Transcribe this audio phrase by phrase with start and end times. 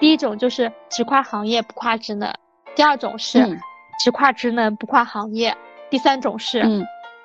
[0.00, 2.32] 第一种就是只跨行业不跨职能，
[2.74, 3.46] 第二种是
[4.02, 5.54] 只跨职能不跨行业，
[5.90, 6.64] 第三种是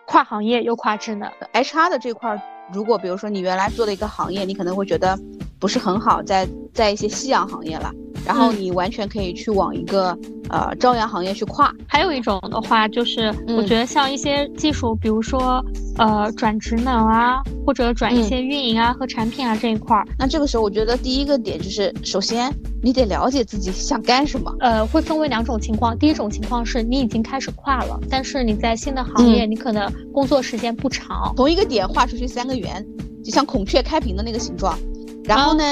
[0.06, 1.32] 跨行业又跨职能。
[1.54, 2.42] HR 的这块儿，
[2.74, 5.18] 如果比如说你原来做的一个行业，你可能会觉得
[5.58, 7.92] 不是很好，在在一些夕阳行业了。
[8.26, 10.18] 然后你完全可以去往一个
[10.50, 11.72] 呃朝阳行业去跨。
[11.88, 15.64] 还有一种的话，就是我觉得像一些技术，比如说
[15.98, 20.06] 呃转职能啊，或者转一些运营啊和产品啊这一块儿。
[20.18, 22.52] 那这个时候，我觉得第一个点就是，首先
[22.82, 24.54] 你得了解自己想干什么。
[24.60, 25.98] 呃，会分为两种情况。
[25.98, 31.34] 第一种情况是你已经开始跨了，但是你在新的行业，你可能工作时间不长。
[31.36, 32.86] 同一个点画出去三个圆，
[33.24, 34.78] 就像孔雀开屏的那个形状。
[35.24, 35.64] 然后呢，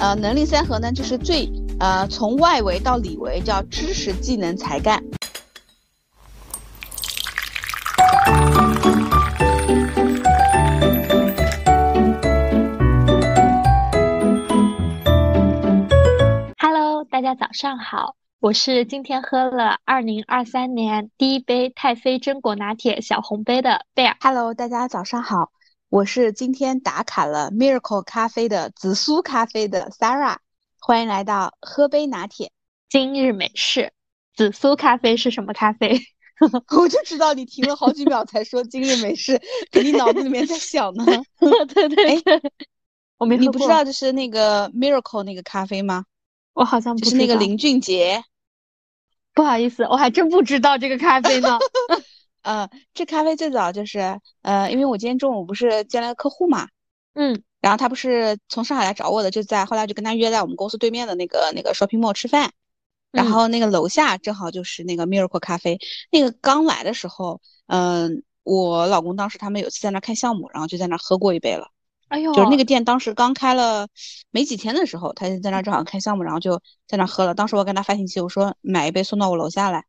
[0.00, 1.50] 呃，能力三合呢，就是最。
[1.78, 5.02] 呃，从外围到里围叫知识、技能、才干。
[16.58, 24.16] Hello，大家早上好，我是今天喝了二零二三年第一杯太妃榛果拿铁小红杯的贝尔。
[24.20, 25.50] Hello，大家早上好，
[25.88, 30.36] 我是今天打卡了 Miracle 咖啡的紫苏咖啡的 Sarah。
[30.84, 32.50] 欢迎来到喝杯拿铁，
[32.88, 33.92] 今日美式
[34.34, 35.96] 紫苏咖啡是什么咖啡？
[36.76, 41.04] 我就知道你停了好几秒才说今日美式，肯定脑子里面在想呢。
[41.72, 42.42] 对对对，
[43.16, 46.04] 我没你不知道就是那个 Miracle 那个咖啡吗？
[46.52, 48.24] 我好像不是那个林俊杰。
[49.34, 51.60] 不好意思，我还真不知道这个咖啡呢。
[52.42, 56.66] 呃，这咖啡最早就是呃，因为我今天中午不是接了个客户嘛。
[57.14, 57.44] 嗯。
[57.62, 62.50] 然后他不是从上海来找我的，就在后来就跟他约在我们公司对面的那个那个 shopping mall 吃饭，
[63.12, 65.78] 然后那个楼下正好就是那个 Miracle 咖啡。
[66.10, 71.68] 那个刚来的时候，嗯，我老公当时他们有次在那看项目，然后就在那喝过一杯了。
[72.08, 73.88] 哎呦，就是那个店当时刚开了
[74.30, 77.34] 没几天的时候，他就在那正好看项目，然后就在那喝了。
[77.34, 79.84] 当时我跟他发信息，我说买一杯送到我楼下来。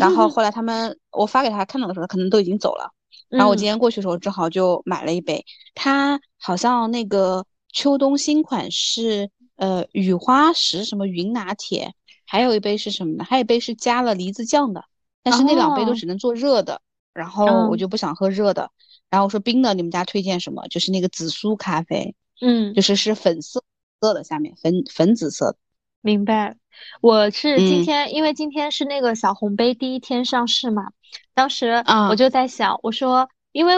[0.00, 2.92] 然后后来他们我发给他看到的时候，可能都已经走了。
[3.28, 5.44] 然后我今天过去的时候，正好就买了一杯。
[5.74, 13.24] 它好像那个秋冬新款是呃雨花石什么云拿铁，还有一杯是什么呢？
[13.24, 14.84] 还有一杯是加了梨子酱的。
[15.22, 16.80] 但是那两杯都只能做热的，
[17.12, 18.70] 然后我就不想喝热的。
[19.10, 20.68] 然后我说冰的，你们家推荐什么？
[20.68, 23.64] 就是那个紫苏咖啡，嗯，就是是粉色
[24.00, 25.58] 色的，下面粉粉紫色的。
[26.00, 26.56] 明白。
[27.00, 30.92] 我是今天，因为今天是那个小红杯第一天上市嘛。
[31.34, 33.74] 当时我就在想，我说，因为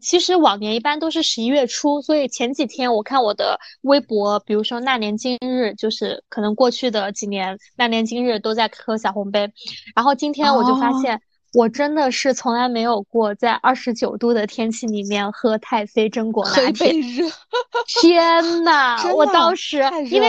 [0.00, 9.52] 其实往年一般都是十一月初，所以前几天我看我的微博，比如说那年今日，就是可能过去的几年那年今日都在喝小红杯，
[9.94, 11.20] 然后今天我就发现，
[11.52, 16.92] 我真的是从来没有过在二十九度的天气里面喝太妃榛果拿铁，
[18.00, 20.28] 天呐，我当时因为。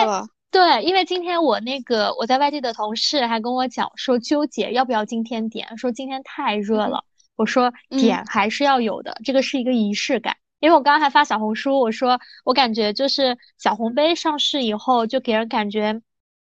[0.52, 7.06] 对，因为今天我那个我在外地的同事还跟我讲说纠结要不要今天点，说今天太热了。
[7.38, 10.36] 我说点还是要有的，这个是一个仪式感。
[10.60, 16.02] 因为我刚刚还发小红书，我说我感觉就是小红杯上市以后，就给人感觉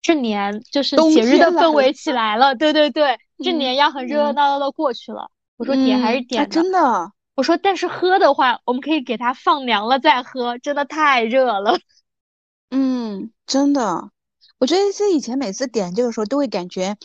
[0.02, 2.56] 这年就是节日的氛围起来了。
[2.56, 5.30] 对对对，这年要很热热闹闹的过去了。
[5.58, 7.12] 我说点还是点的，真的。
[7.36, 11.78] 我说但是喝的话，我们可以给它放凉了再喝，真的太热了。
[12.72, 14.10] 嗯，真的，
[14.58, 16.98] 我觉得这以前每次点这个时候都会感觉，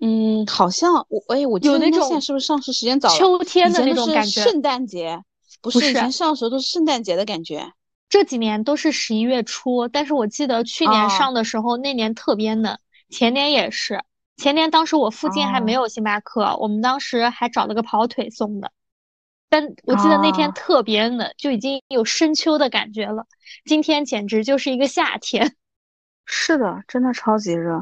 [0.00, 3.16] 嗯，好像我哎，我记得那现在是不是上市时间早了？
[3.16, 4.42] 秋天的那种感觉。
[4.42, 5.20] 圣诞节
[5.60, 7.72] 不是以前上时候都是圣诞节的感觉。
[8.08, 12.78] 这几年都是十一月初，但是我记得去年上的时候那年特别冷，
[13.10, 14.02] 前年也是，
[14.38, 18.70] 前年当时我附近还没有星巴克，我们当时还找了个跑腿送的。
[19.48, 23.26] 但我记得那天特别冷，就已经有深秋的感觉了。
[23.64, 25.56] 今天简直就是一个夏天。
[26.26, 27.80] 是的，真的超级热。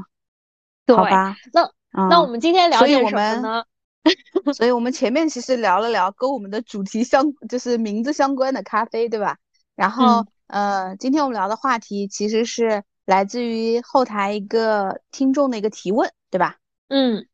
[0.86, 1.68] 好吧，那
[2.08, 3.64] 那我们今天聊点什么呢？
[4.54, 9.36] 所以我们前面其实聊了聊跟我们的主题相， 就是名字相关的咖啡，对吧？
[9.74, 16.58] 然后呃，今天我们聊的话题其实是来自于后台一个听众的一个提问，对吧？
[16.88, 17.26] 嗯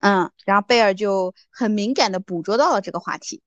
[0.00, 3.40] 嗯，然后贝尔就很敏感的捕捉到了这个话题。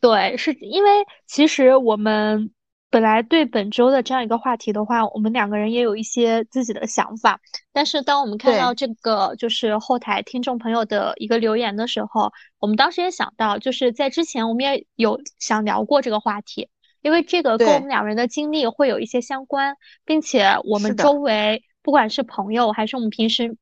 [0.00, 0.90] 对，是因为
[1.26, 2.50] 其实我们
[2.88, 7.38] 本来对本周的这样一个话题的话，我们两个人也有一些自己的想法。
[7.72, 16.68] 但是当我们看到这个就是后台听众朋友的一个留言的时候，我们当时也想到，就是在之前我们也有想聊过这个话题，
[17.02, 23.56] 因为这个跟我们两人的经历会有一些相关，并且我们周围不管是朋友还是我们平时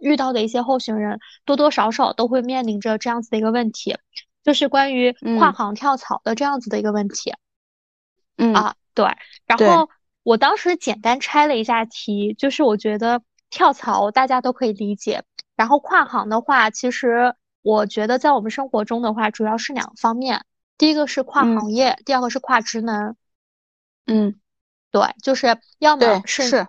[0.00, 3.94] 遇到的一些候选人，多多少少都会面临着这样子的一个问题。
[4.42, 7.32] 就是关于跨行跳槽的这样子的一个问题，
[8.36, 8.54] 嗯。
[8.54, 9.06] 啊对，
[9.46, 9.88] 然后
[10.22, 15.24] 我当时简单拆了一下题，就是我觉得跳槽大家都可以理解，
[15.56, 20.44] 然后跨行的话，其实我觉得在我们生活中的话，主要是两个方面，
[20.76, 23.16] 第一个是跨行业，第二个是跨职能。
[24.06, 24.38] 嗯，
[24.90, 26.66] 对，就是要么是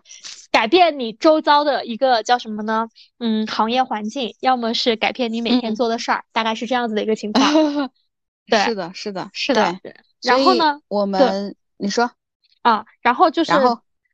[0.54, 2.88] 改变你周遭的一个叫什么呢？
[3.18, 7.46] 嗯，行业环境，要么是改变你每天做的事儿，大概是这样子的一个情况。
[8.48, 9.80] 对，是的，是的，是的。
[10.22, 12.10] 然后呢，我们你说
[12.62, 13.52] 啊，然后就是。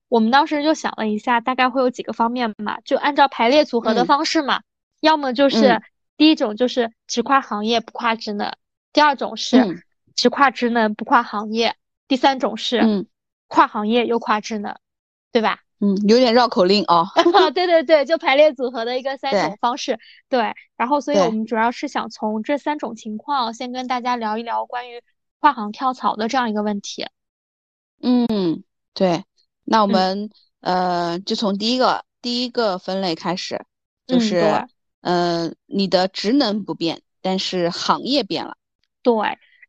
[0.10, 4.62] 我们当时就想了一下，大概会有几个方面嘛，就按照排列组合的方式嘛，
[5.02, 5.84] 要么就是
[6.18, 8.52] 第一种就是只跨行业不跨职能，
[8.92, 11.76] 第二种是只跨职能不跨行业，
[12.08, 13.08] 第三种是
[13.46, 14.76] 跨行业又跨职能，
[15.32, 15.60] 对吧？
[15.82, 17.08] 嗯，有点绕口令哦。
[17.54, 19.98] 对对对，就排列组合的一个三种方式。
[20.28, 25.02] 对，然后所以我们主要是想从这三种情况先跟大家聊一聊关于
[25.40, 27.06] 跨行跳槽的这样一个问题。
[28.02, 29.24] 嗯，对。
[29.64, 30.30] 那我们
[30.62, 33.64] 呃，就从第一个第一个分类开始，
[34.08, 34.68] 就是
[35.02, 38.58] 呃，你的职能不变，但是行业变了。
[39.02, 39.14] 对，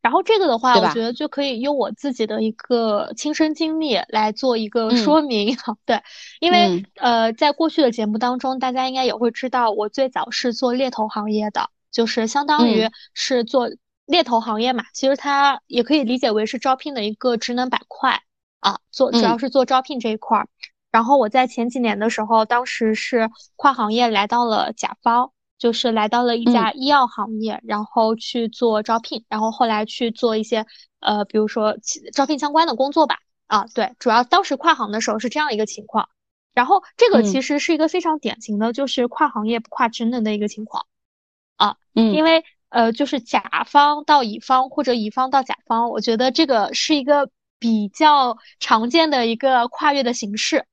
[0.01, 5.55] 然后这个的话，我觉得就可以用我自己的一个亲身经历来做一个说明。
[5.85, 6.01] 对，
[6.39, 13.69] 因为呃，在过去的节目当中，大家应该也会知道，我最早是做猎头行业的，就是相当于是做
[14.05, 14.83] 猎头行业嘛。
[14.93, 18.21] 其实它也可以理解为是招聘的一个职能板块。
[18.61, 20.47] 啊，做主要是做招聘这一块儿，
[20.91, 25.31] 然后我在前几年的时候，当时是跨行业来到了甲方，
[25.61, 30.65] 就是来到了一家医药行业，然后去做招聘，然后后来去做一些
[31.01, 31.77] 呃，比如说
[32.11, 33.19] 招聘相关的工作吧。
[33.45, 36.09] 啊，对，主要当时跨行的时候是这样一个情况，
[36.55, 40.87] 然后这个其实是一个非常典型的，就是跨行业不跨职能的一个情况。
[41.57, 47.29] 啊，嗯，因为呃，就是甲方到乙方或者乙方到甲方，我觉得这个是一个。
[47.63, 50.65] 比较常见的一个跨越的形式，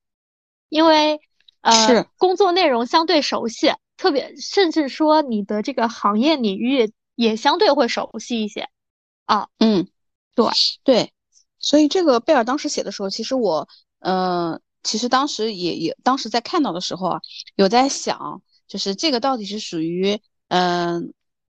[0.69, 1.19] 因为
[1.61, 8.69] 呃工作内容相对熟悉，特别甚至说你的这个行业领域也相对会熟悉一些
[9.25, 9.49] 啊。
[9.59, 9.87] 嗯，
[10.33, 10.47] 对
[10.83, 11.13] 对，
[11.59, 13.67] 所以这个贝尔当时写的时候，其实我
[13.99, 17.21] 呃其实当时也也当时在看到的时候啊，
[17.55, 21.13] 有在想，就是这个到底是属于嗯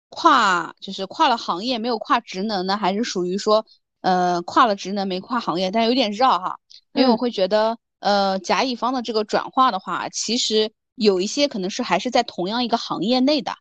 [0.09, 3.67] 跨就是跨了行业没有跨职能呢，还是属于说？
[4.03, 6.59] 呃，跨了职能没跨行业，但有点绕哈，
[6.95, 13.57] 因为我会觉得，呃，甲乙方的这个转化的话，其实有一些可能是还是在同样一个行业内的，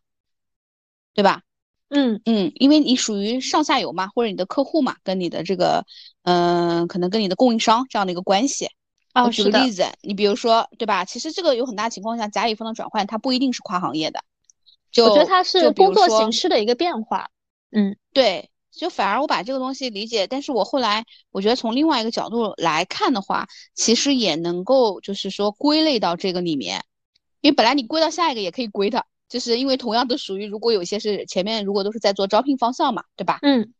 [1.14, 1.40] 对吧？
[1.88, 5.86] 嗯嗯，因为你属于上下游嘛，或者你的客户嘛，跟你的这个，
[6.24, 8.68] 嗯，可能跟你的供应商这样的一个关系。
[9.14, 11.06] 我举个例子，你比如说，对吧？
[11.06, 14.22] 其实这个有很大情况下，甲乙方的转换，它不一定是跨行业的。
[14.92, 17.30] 就我觉得它是工作形式的一个变化。
[17.72, 18.50] 嗯，对。
[18.70, 26.82] 就反而我把这个东西理解，但是我后来我觉得从另外一个角度来看的话，其实也能够就是说归类到这个里面，
[27.40, 33.38] 因为本来你归到下一个也可以归的，就是因为同样都属于如果有些是前面如果都是在做招聘方向嘛，对吧？
[33.42, 33.72] 嗯，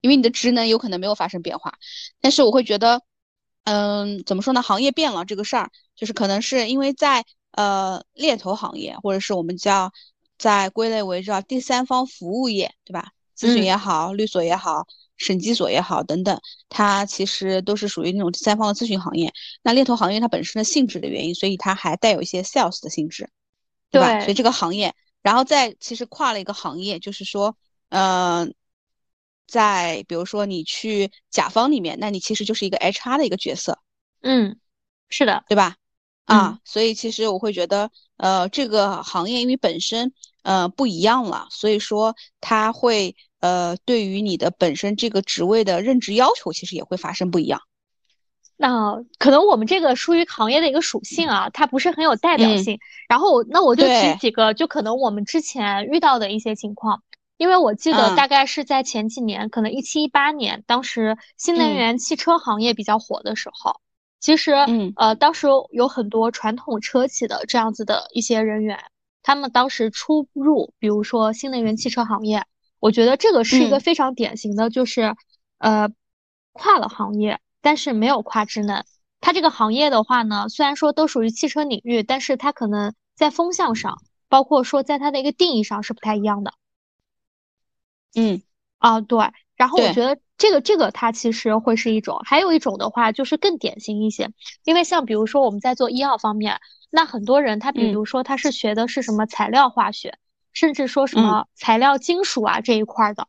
[0.00, 1.74] 因为你的职能有可能没有发生变化，
[2.20, 3.02] 但是我会觉得，
[3.64, 4.62] 嗯，怎么说呢？
[4.62, 9.92] 行业变了这个事儿，就是可能是因为在呃猎头行业，或者是我们叫
[10.38, 13.10] 在归类为叫第三方服务业，对吧？
[13.36, 14.86] 咨询也好，律所也好，
[15.18, 19.32] 审计所也好，等等，它其实都是属于那种第三方的咨询行业。
[19.62, 23.30] 那猎头行业它本身的性质的原因，所以它还带有一些 sales 的性质，
[23.90, 24.20] 对吧？
[24.20, 27.56] 所以这个行业，然后再其实跨了一个行业，就是说，
[27.88, 28.46] 呃，
[29.46, 33.78] 在比如说你去甲方里面，那你其实就是一个 HR 的一个角色。
[34.20, 34.58] 嗯，
[35.08, 35.76] 是的，对吧？
[36.24, 43.16] 啊，所以其实我会觉得，呃，这个行业因为本身呃不一样了，所以说它会。
[43.46, 47.60] 呃，对于你的本身这个职位的任职要求，其实也会发生不一样。
[48.56, 52.80] 那可能我们这个属于行业的一个属性啊，它不是很有代表性。
[53.08, 57.02] 然后那我就举几个，就可能我们之前遇到的一些情况。
[57.36, 63.80] 因为我记得大概是在前几年，可能一七一八年，当时新能源汽车行业比较火的时候，
[64.18, 64.54] 其实
[64.96, 68.76] 呃，当时有很多传统车企的这样子的一些人员，
[69.22, 72.42] 他们当时出入，比如说新能源汽车行业。
[72.86, 75.16] 我觉得这个是一个非常典型的，就是，
[75.58, 75.90] 呃，
[76.52, 78.84] 跨了行业，但是没有跨职能。
[79.20, 86.52] 它这个行业的话呢，虽然说都属于汽车领域，但是它可能在风向上，包括说在它的一个定义上是不太一样的。
[88.14, 88.40] 嗯，
[88.78, 89.18] 啊，对。
[89.56, 94.30] 然后我觉得这个这个它其实会是一种，还有一种的话就是更典型一些，
[94.62, 100.16] 因为像比如说我们在做医药方面，那很多人他比如说他是学的是什么材料化学。
[100.56, 103.28] 甚至说什么材料金属啊这一块的，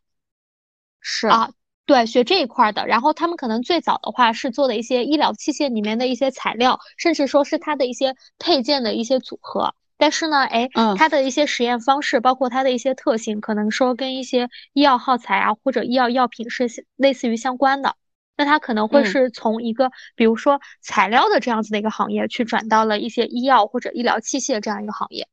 [1.01, 1.51] 是啊，
[1.85, 2.87] 对，学这一块的。
[2.87, 9.75] 然后他们可能最早的话是做的一些医疗器械里面的一些材料，甚至说是它的一些配件的一些组合。
[9.97, 17.97] 但是呢，哎，它的一些实验方式，包括它的一些特性，可能说跟一些医药耗材啊或者医药药品是类似于相关的。
[18.37, 25.27] 那它可能会是从一个比如说材料的这样子的一个行业，去转到了一些医药或者医疗器械这样一个行业。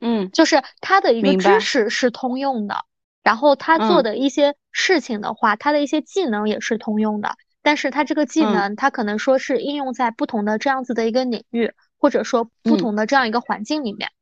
[0.00, 2.84] 嗯，就是他的一个知识是通用的，
[3.22, 7.36] 然后他做的一些事情的话，他的一些技能也是通用的。
[7.62, 11.72] 但是他这个技能，他可能说是应用在不同的这样子的一个领域。
[12.00, 14.12] 或者说不同的这样一个环境里面，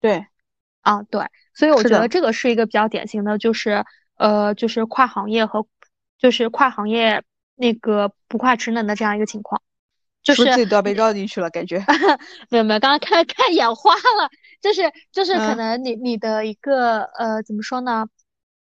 [0.00, 0.26] 对，
[0.80, 3.84] 啊对，所以我觉得这个是一个比较典型的，就是
[4.16, 5.64] 呃，就是跨行业和
[6.18, 7.22] 就是跨行业
[7.54, 9.62] 那个不跨职能的这样一个情况，
[10.24, 11.78] 就是自己都要被绕进去了，感觉
[12.50, 14.28] 没有没有，刚刚看看眼花了，
[14.60, 18.08] 就是就是可能你你的一个呃怎么说呢，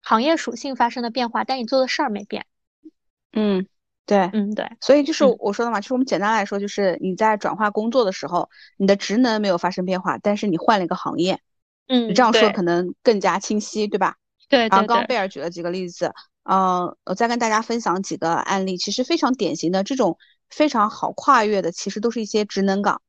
[0.02, 2.46] 行业属性发生了变化，但你做的事儿没变，
[3.32, 3.66] 嗯。
[4.06, 11.40] 对，嗯对，所以就是我说的嘛，就是我们简单来说，就是你在转化工作的时候，你的职能没有发生变化，但是你换了一个行业，
[11.88, 14.14] 嗯，你这样说可能更加清晰，对吧？
[14.48, 16.12] 对，然后刚刚贝尔举了几个例子，
[16.44, 20.16] 嗯，我再跟大家分享几个案例，其实非常典型的这种
[20.50, 23.02] 非常好跨越的，其实都是一些职能岗。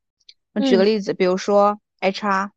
[0.66, 2.50] 举个例子，比如说 HR，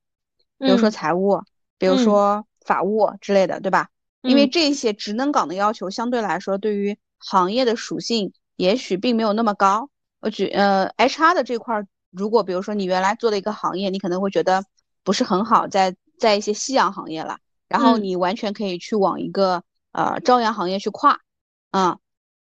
[0.65, 1.41] 比如说财务，
[1.77, 3.89] 比如说法务之类的，对吧？
[4.22, 9.89] 因为这些职能岗的要求相对来说对于行业的属性也许并没有那么高。
[10.20, 14.63] 我举呃，HR 的这块儿，如果比如说你原来做的一个行业，你可能会觉得
[15.03, 21.20] 不是很好，在在一些夕阳行业了，然后你完全可以去往一个呃朝阳行业去跨，
[21.72, 21.98] 嗯，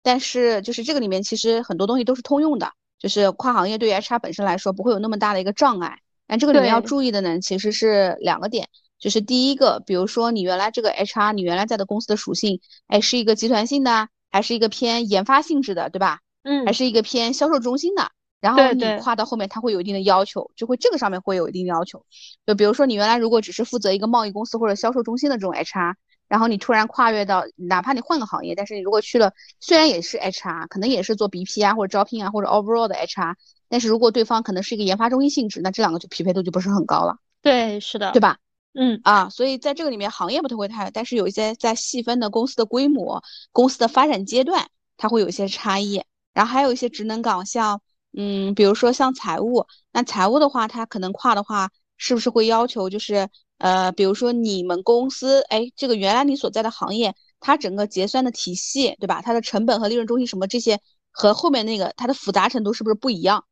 [0.04, 6.02] 但是就是这个里面其实很多东西都是通用的，就是跨行业对于 HR 本身来说不会有那么大的一个障碍。
[6.28, 8.68] 但这个里面要注意的呢，其实是两个点，
[9.00, 14.08] 就是第一个，比如说你原来这个 HR，你原来在的公司的属性，哎，是一个集团性的。
[14.32, 16.20] 还是一个偏研发性质的，对吧？
[16.44, 18.12] 嗯，还是一个偏销售中心的。
[18.42, 22.06] 然后你跨到后面，它会有一定的要求，就会这个上面会有一定的要求。
[22.46, 25.94] 就比如说你原来如果只是负责一个贸易公司或者销售中心的这种 HR，
[26.28, 33.36] 然后你突然跨越到，哪怕你换个行业，但是你如果去了，虽然也是 HR，可能也是做 BP 啊或者招聘啊或者 overall 的 HR，
[33.70, 37.18] 但是如果对方可能是一个研发中心性质，那这两个就匹配度就不是很高了。
[37.42, 38.38] 对，是的，对吧？
[38.74, 44.68] 嗯啊，所以在这个里面行业不太会太，但是有一些在细分的公司的规模、公司的发展阶段，
[44.98, 46.04] 它会有一些差异。
[46.34, 47.82] 然后还有一些职能岗，像
[48.18, 59.22] 嗯，比如说像财务，那财务的话，它可能跨的话，是不是会要求就是呃，比如说你们公司，哎，这个原来你所在的行业，它整个结算的体系，对吧？
[59.22, 60.80] 它的成本和利润中心什么这些，
[61.12, 63.46] 和后面那个它的复杂程度是不是不一样？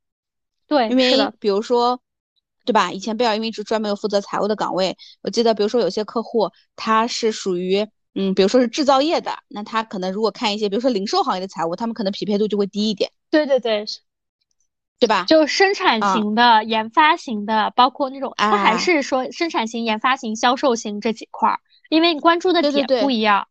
[0.67, 1.99] 对，因为比如说。
[2.65, 2.93] 对吧？
[2.93, 13.11] 以前贝尔因为是专门有负责财务的岗位，我记得，比如说有些客户他是属于，嗯，比如说是制造业的，那他可能如果看一些，比如说零售行业的财务，他们可能匹配度就会低一点。
[13.29, 13.83] 对对对，
[15.03, 15.25] 对吧？
[15.27, 23.47] 就生产型的、研发型的，包括那种，他还是说生产型、研发型、销售型这几块儿，因为你关注的点不一样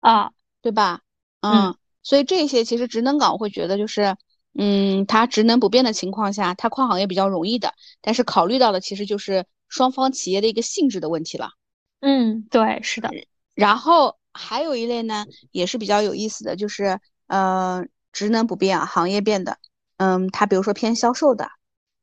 [0.00, 0.30] 啊，
[0.62, 1.00] 对吧？
[1.40, 4.16] 嗯，所以这些其实职能岗我会觉得就是。
[4.52, 7.72] 嗯，它职能不变的情况下，它跨行业比较容易的。
[8.00, 11.50] 但是考虑到的其实就是双方企业的一个性质的问题了。
[12.00, 13.12] 嗯，对，是的。
[13.54, 19.56] 然后还有一类呢，也是比较有意思的，就是呃，职能不变，行业变的。
[20.00, 21.46] 嗯，它比如说偏销售的。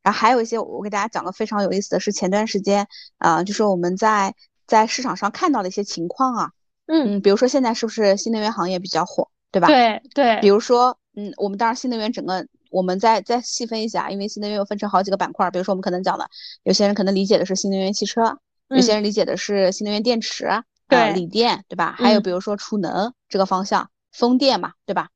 [0.04, 2.88] 然后还有一些，我给大家讲个非常有意思的是，前段时间
[3.18, 4.34] 啊，就是我们在
[4.66, 6.51] 在市场上看到的一些情况啊。
[6.86, 9.68] 嗯，比如说现在是不是新能源行业比较火，对吧？
[9.68, 10.39] 对对。
[10.39, 10.98] 比如说。
[11.20, 16.30] 嗯，我们当然新能源整个，我们再再细分一下，因为新能源又分成好几个板块，比如说我们可能讲的，
[16.62, 18.38] 有些人可能理解的是新能源汽车，
[18.68, 20.48] 有些人理解的是新能源电池，
[20.88, 21.96] 对，锂电，对吧？
[21.98, 25.10] 还有比如说储能这个方向，风电嘛，对吧？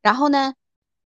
[0.00, 0.54] 然后呢，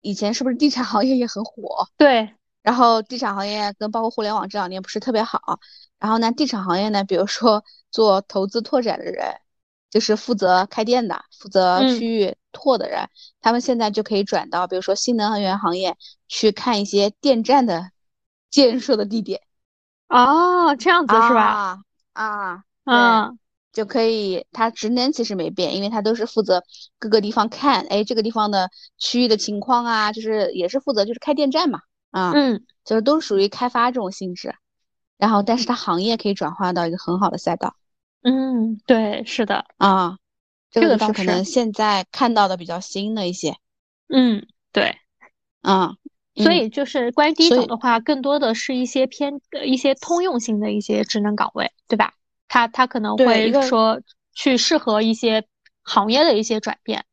[0.00, 1.88] 以前是不是地产行业也很火？
[1.96, 5.60] 对，然后地产行业跟包括互联网这两年不是特别好，
[5.98, 9.40] 然后呢，地产行业呢，比如说做投资拓展的人。
[9.90, 13.08] 就是负责开店的，负责区域拓的人，
[13.40, 15.96] 他们现在就可以转到，比如说新能源行业
[16.28, 17.90] 去看一些电站的
[18.50, 19.42] 建设的地点。
[20.08, 21.80] 哦，这样子是吧？
[22.12, 23.38] 啊，嗯，
[23.80, 24.44] 就可以。
[24.52, 26.62] 他职能其实没变，因为他都是负责
[26.98, 28.68] 各个地方看，哎，这个地方的
[28.98, 34.54] 区域的情况啊，就是也是负责就是开电站嘛，啊，嗯，就是都属于开发这种性质。
[35.16, 37.74] 然后，但是它行业可以转化到一个很好的赛道。
[38.22, 40.18] 嗯，对，是的啊，
[40.70, 43.54] 这个是可能现在看到的比较新的一些。
[44.08, 44.94] 嗯，对，
[45.62, 45.94] 啊，
[46.36, 52.12] 所以就是关于第一种的话，更多的是一些偏一些通用性的一些职能岗位，对吧？
[52.50, 54.02] 它它可能会说
[54.34, 55.46] 去适合一些
[55.82, 57.04] 行业的一些转变。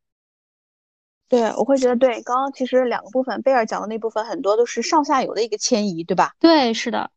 [1.29, 2.23] 对，我会觉得对。
[2.23, 6.33] 刚刚其实两个部分，贝尔讲的那部分很多都是上下游的一个迁移，对吧？
[6.39, 7.11] 对，是的。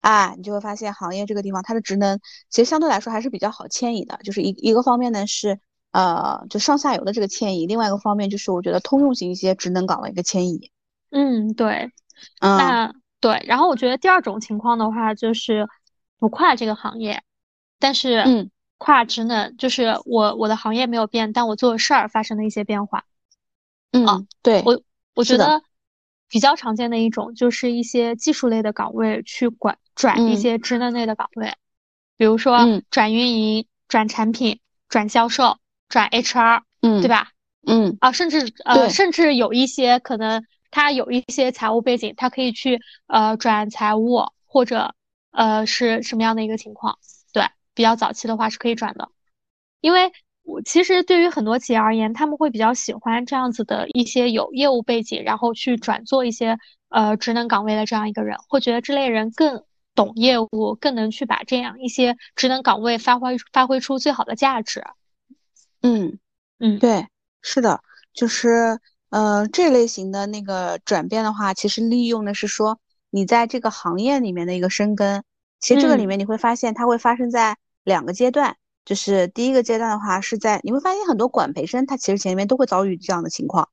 [0.00, 4.18] 啊，你就会发现行业这个地方它的职能其实相对来说还是比较好迁移的。
[4.24, 5.60] 就是一一个方面呢是
[5.92, 10.72] 呃，就上下游的这个迁移，另外一个方面就是我觉得通用型一些职能岗的一个迁移。
[11.10, 11.92] 嗯，对。
[12.40, 15.68] 那对，然后我觉得第二种情况的话就是
[16.18, 17.22] 不跨这个行业，
[17.80, 23.04] 但是嗯，跨职能，就是我我的行业没有变，但我做的事儿发生了一些变化。
[23.90, 24.80] 嗯，对我
[25.14, 25.62] 我觉得
[26.28, 31.54] 比较常见的一种就是一些技术类的岗位去管转一些职能类的岗位，
[32.16, 32.60] 比如说
[32.90, 35.58] 转运营、转产品、转销售、
[35.88, 37.32] 转 HR，嗯，对吧？
[37.66, 44.94] 嗯啊，甚至呃，甚至有一些可能他有一些财务背景，他可以去呃转财务或者
[45.32, 46.98] 呃是什么样的一个情况？
[47.80, 49.08] 对，比较早期的话是可以转的，
[49.80, 50.12] 因为。
[50.42, 56.58] 我其实对于很多企业而言，他们会比较喜欢这样子的一些有业务背景，然后去转做一些
[56.88, 59.62] 呃职能岗位的这样一个人，会觉得这类人更
[59.94, 64.82] 懂业务，更能去把这样一些职能岗位发挥发挥出最好的价值。
[65.82, 66.18] 嗯
[66.58, 67.06] 嗯，对，
[67.42, 67.80] 是的，
[68.12, 75.22] 就是呃这类型的那个转变的话，其实利用的是说你在这个行业里面的一个深耕。
[75.60, 78.56] 其实这个里面你会发现，它会发生在两个阶段。
[78.84, 83.68] 就是第一个阶段的话，是在你会发现很多管培生，他其实前面都会遭遇这样的情况，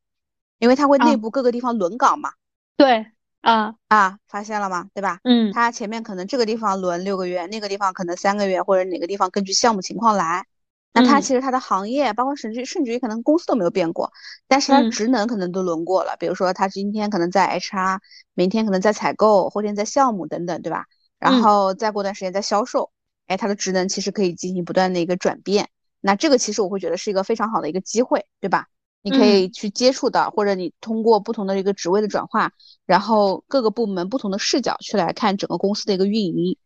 [0.60, 2.34] 因为他会内部各个地方轮岗嘛。
[2.76, 3.08] 对，
[3.42, 4.90] 啊啊，发现了吗？
[4.94, 5.20] 对吧？
[5.24, 10.46] 嗯，他前面可能这个地方轮六个月，那个地方可能三个月，或者哪个地方根据项目情况来。
[10.94, 14.12] 那他其实他的行业，包括甚至甚至于可能公司都没有变过，
[14.48, 16.16] 但是他职能可能都轮过了。
[16.20, 18.00] 比如说他今天可能在 HR，
[18.34, 20.86] 明天可能在采购，后天在项目等等，对吧？
[21.18, 22.92] 然后再过段时间在销售。
[23.28, 25.70] 哎，它的职能其实可以进行不断的一个转变，
[26.02, 28.68] 那这个其实我会觉得是一个非常好的一个机会，对吧？
[29.04, 32.52] 你可以去接触到，或者你通过不同的一个职位的转化，
[32.86, 36.58] 然后各个部门不同的视角去来看整个公司的一个运营。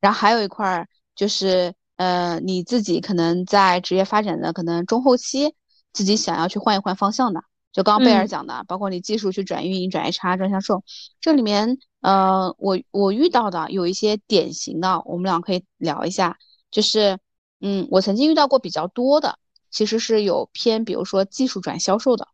[0.00, 5.54] 然后还有一块儿就是，呃，你自己可能在职业发展的可能中后期，
[5.92, 10.84] 自己想要去换一换方向的，就刚刚贝尔讲的，包括你技术去转运营、转 HR、转销售，
[11.20, 11.78] 这里面。
[12.00, 16.38] 呃，我我遇到的有一些典型的，我们俩可以聊一下。
[16.70, 17.18] 就是，
[17.60, 19.38] 嗯，我曾经遇到过比较多的，
[19.70, 22.28] 其实是有偏，比如说技术转销售的，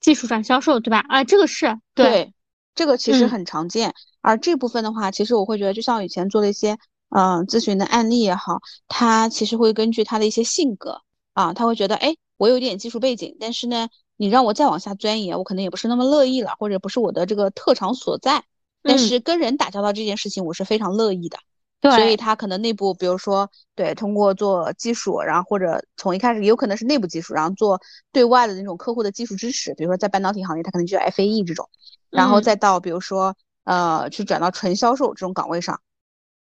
[0.00, 1.04] 技术转销售，对吧？
[1.08, 2.32] 啊，这个是对，
[2.74, 3.94] 这个其实很常见。
[4.20, 11.00] 而这部分的话，其实我会觉得，就像我以前做的一些，嗯，咨询的案例也好，他其实会根据他的一些性格
[11.32, 13.88] 啊，他会觉得，哎，我有点技术背景，但是呢。
[14.16, 18.44] 你让我再往下钻研，我可能也不是那么乐意了，或者不是我的这个特长所在。
[18.82, 21.38] 但是跟人打交道这件事情，我是非常乐意的。
[21.80, 27.80] 对，所以他可能内部，比如说，对，通过做技术，然后或者从一开始有可能是内部技术，然后做
[28.12, 31.68] 对外的那种客户的技术支持，比如说在半导体行业，他可能就 F A E 这种，
[32.10, 35.80] 然后再到比如说，呃，去转到纯销售这种岗位上，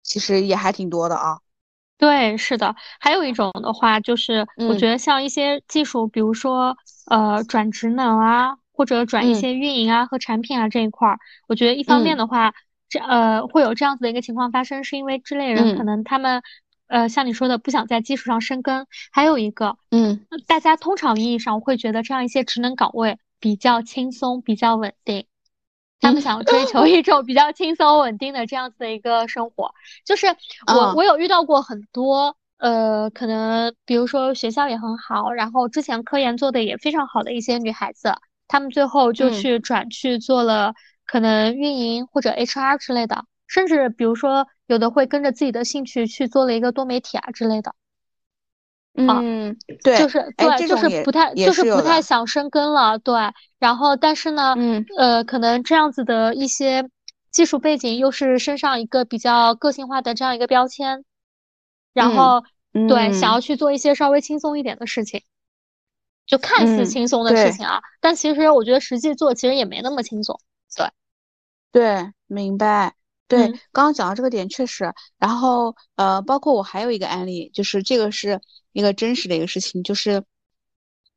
[0.03, 1.39] 其实也还挺多的啊。
[1.99, 6.77] 对，是的，还有一种的话，就是我觉得像一些技术，比如说
[7.07, 12.53] 呃转职能啊，或者转一些运营啊和产品啊这一块儿，我觉得一方面的话，
[12.89, 16.43] 这呃会有这样子的一个情况发生，是因为这类人可能他们
[16.87, 19.79] 呃像你说的不想在技术上深耕，还有一个
[20.29, 25.27] 嗯，大家通常意义上会觉得这样一些职能岗位比较轻松，比较稳定。
[25.99, 30.27] 他们想要追求一种比较轻松稳定的这样子的一个生活，就是
[30.67, 38.15] 我我有遇到过很多呃，可能比如说学校也很好，然后之前科研做的也非常好的一些女孩子，
[38.49, 47.75] 她们最后就去转去做了可能运营或者 HR 之类的，甚至比如说有的会跟着自己的兴趣去做了一个多媒体啊之类的。
[48.99, 53.15] 嗯，对，就是对，就是不太，就是不太想深耕了，对。
[53.59, 56.89] 然后，但是呢，嗯，呃，可能这样子的一些
[57.31, 61.05] 技术背景，又是身上一个比较个性化的这样一个标签，
[61.97, 62.45] 然后，
[62.87, 65.23] 对，想要去做一些稍微轻松一点的事情，
[66.27, 70.39] 就看似轻松的事情啊，但其实我觉得实际做其实也没那么轻松，
[70.77, 70.91] 对，
[71.73, 72.95] 对，明白。
[73.29, 78.41] 对，刚刚讲到这个点确实，然后呃，包括我还有一个案例，就是这个是
[78.73, 80.23] 一个真实的一个事情，就是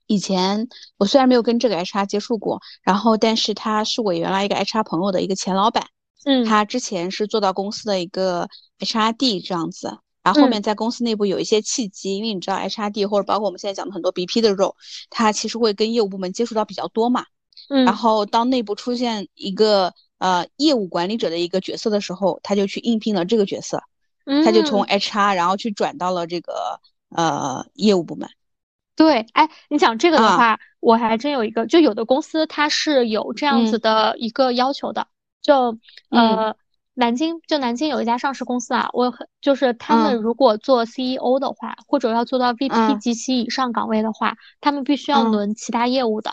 [0.08, 5.86] 以前我虽然没有跟这个 HR 接触过，然后但是他是我原来一个 HR 朋友的一个前老板，
[6.26, 8.48] 嗯，他之前是做到公司的一个
[8.80, 14.76] HRD 这样子，然后后面在公司内部有一些契机，因为你知道 HRD 或者包括我们现在讲的很多 BP 的 role，，
[15.10, 17.26] 他其实会跟业务部门接触到比较多嘛，
[17.70, 19.94] 嗯，然后当内部出现一个。
[20.20, 23.82] 呃，业务管理者的一个角色的时候，他就去应聘了这个角色，
[24.44, 26.82] 他就从 HR 然后去转到了这个
[27.16, 28.28] 呃业务部门，
[28.98, 35.08] 对，哎，你讲这个的话，我还真有一个，就有的公司它是有这样子的一个要求的，
[35.42, 35.78] 就
[36.10, 36.54] 呃，
[37.00, 46.32] 南京就南京有一家上市公司啊，我很就是他们如果做 CEO 的话，或者要做到 VP 及其以上岗位的话，他们必须要轮其他业务的。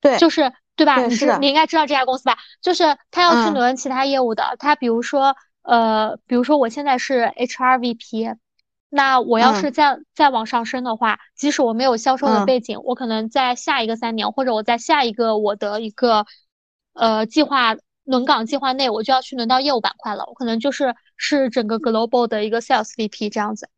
[0.00, 0.96] 对，就是对吧？
[1.04, 2.38] 你是你应该知道这家公司吧？
[2.62, 8.36] 就是他要去轮其他业务的，他比如说呃，比如说我现在是 HR VP。
[8.90, 16.24] 那我要是再再往上升的话，即使我没有销售的背景，我可能在下一个三年，或者我在下一个我的一个
[16.94, 17.76] 呃计划
[18.08, 20.24] 轮岗计划内，我就要去轮到业务板块了。
[20.26, 23.68] 我可能就是是整个 global 的一个 sales VP 这样子，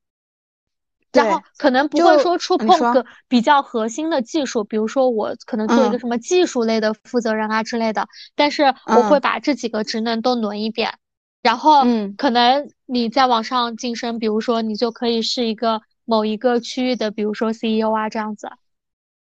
[1.12, 10.94] 然后可能不会说触碰个比较核心的技术，比如说我可能做一个什么技术类的负责人啊之类的，但是我会把这几个职能都轮一遍。
[11.42, 18.48] 然后，嗯，可能你再往上晋升，比如说你就可以是一个某一个区域的，比如说 CEO 啊这样子，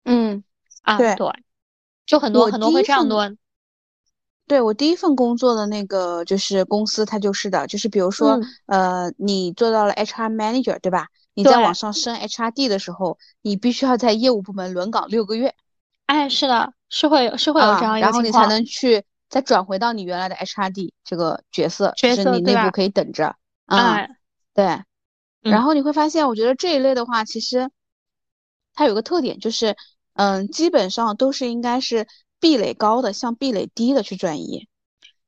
[0.04, 0.44] 嗯，
[0.82, 1.32] 啊对，
[2.06, 3.38] 就很多很多会这样轮。
[4.50, 11.08] 对我第一份工作的那个就是公司，它就是的，就是比如说，呃，你做到了 HR manager，对吧？
[11.36, 15.54] 你在往上升 HRD 的时候，你必须要在业务部门轮岗六个月。
[16.08, 19.06] 哎，是的，是会有是会有这样然后你才能去。
[19.30, 23.36] 再转回到你原来的 HRD 这个角色，就是你内部可以等着
[23.68, 24.08] 啊，
[24.56, 24.82] 对。
[25.42, 27.70] 然后你会发现，我觉得这一类的话，其实
[28.74, 29.76] 它有个特点，就是
[30.16, 32.08] 嗯，基本上都是应该是
[32.39, 34.67] 壁垒高的向壁垒低的去转移。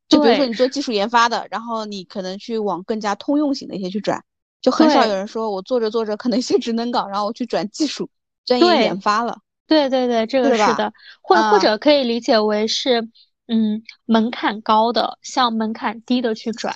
[0.10, 4.24] 就比如说你做技术研发的，然后你可能去往更加通用型的一些去转，
[4.62, 8.10] 就很少有人说我做着做着可能一些职能岗，然后我去转技术
[8.46, 9.40] 专业研发了。
[9.68, 13.10] 对对对，这个是的，或或者可以理解为是。
[13.48, 16.74] 嗯，门槛高的向门槛低的去转，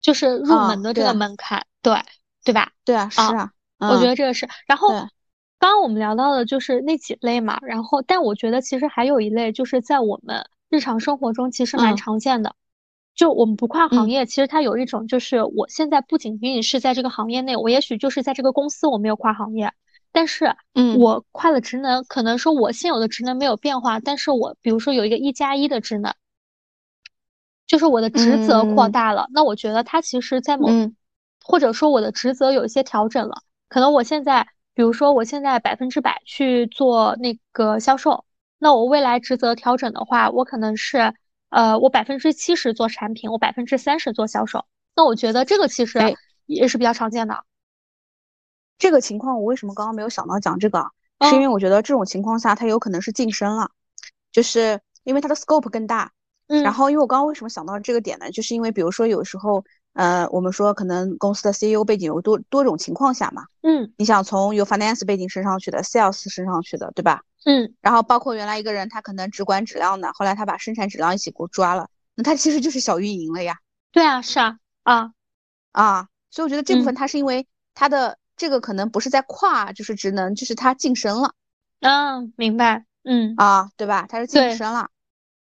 [0.00, 1.94] 就是入门的这个门槛，对
[2.42, 2.72] 对吧？
[2.86, 4.48] 对啊，是啊，我觉得这个是。
[4.66, 4.94] 然后
[5.58, 12.54] 刚刚我们聊到的就是那几类嘛，然后但我觉得其实还有一类就是在我们日常生活中其实蛮常见的，
[13.14, 19.72] 就我们不跨行业，其实它有一种就是我现在不仅仅是在这个行业内，我也许就是在这个公司我没有跨行业。
[20.12, 26.14] 但是，嗯，我跨了职能，可能说我现有的职能没有变化，但是我比如说有一个一加一的职能，
[27.66, 29.26] 就是我的职责扩大了。
[29.30, 30.68] 那我觉得它其实，在某，
[31.44, 33.42] 或者说我的职责有一些调整了。
[33.68, 38.26] 可能我现在，比如说我现在百分之百去做那个销售，
[38.58, 41.14] 那我未来职责调整的话，我可能是，
[41.48, 44.66] 呃，我百分之七十做产品，我百分之三十做销售。
[44.94, 45.98] 那我觉得这个其实
[46.44, 47.42] 也是比较常见的。
[48.76, 50.84] 这个情况我为什么刚刚没有想到讲这个？
[51.22, 53.70] 是因为我觉得这种情况下它有可能是晋升了，
[54.30, 56.12] 就是因为它的 scope 更大。
[56.48, 56.62] 嗯。
[56.62, 58.30] 然后因为我刚刚为什么想到这个点呢？
[58.30, 59.64] 就是因为比如说有时候，
[59.96, 63.46] 呃，我们说可能公司的 CEO 背景有多多种情况下嘛。
[63.62, 63.92] 嗯。
[63.96, 67.22] 你想从有 finance 背景升上去的，sales 升上去的，对吧？
[67.44, 67.74] 嗯。
[67.80, 73.56] 然后包括原来一个人他可能只管质量的，后来他把生产质量一起给我抓了，那他其实就是小运营了呀。
[73.90, 75.10] 对啊，是啊，啊
[75.72, 78.18] 啊，所以我觉得这部分他是因为他的。
[78.38, 81.32] 这个可能不是在跨，就是职能，就是他晋升了。
[81.80, 82.84] 嗯，明白。
[83.02, 84.04] 嗯啊，对吧？
[84.10, 84.90] 他是晋升了。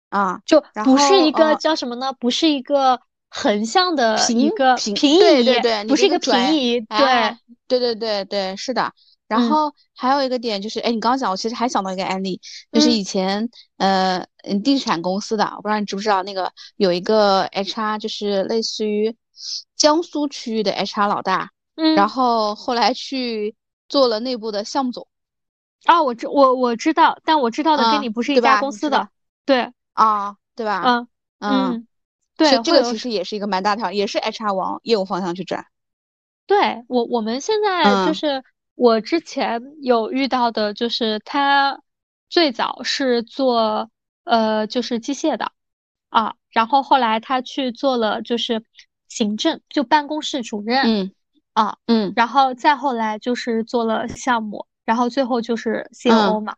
[0.10, 2.12] 啊，就不是一个叫什么呢？
[2.12, 3.00] 不是一个
[3.34, 6.80] 横向的一个平平移，对对对，不是一个平移。
[6.82, 7.36] 对
[7.68, 8.94] 对对对对，是的。
[9.28, 12.40] 然后还有一个点就是，哎，你刚刚讲，我其实还想到一个案例，
[12.72, 14.24] 就是以前呃，
[14.64, 19.16] 地产公司的，我不知道你知不知道，那个有一个 HR，就是类似于
[19.76, 21.50] 江苏区域的 HR 老大。
[21.76, 23.56] 嗯，然后后来去
[23.90, 25.08] 做了内部的项目总，
[25.86, 29.10] 啊，我知我我知道，但我知道的跟你不是一家公司的，
[29.46, 30.84] 对啊，对吧？
[30.86, 31.08] 嗯
[31.72, 31.88] 嗯，
[32.50, 35.66] 对，这个其实也是一个蛮大条，也是 HR 往业务方向去转。
[36.46, 38.44] 对我我们现在就是
[38.76, 41.82] 我之前有遇到的，就是他
[42.30, 43.90] 最早是做
[44.24, 45.52] 呃就是机械的
[46.10, 48.64] 啊，然后后来他去做了就是
[49.08, 50.84] 行政，就办公室主任。
[50.86, 51.12] 嗯。
[51.54, 56.56] 啊，嗯，然后再后来就是做了项目，然后最后就是 C O O 嘛，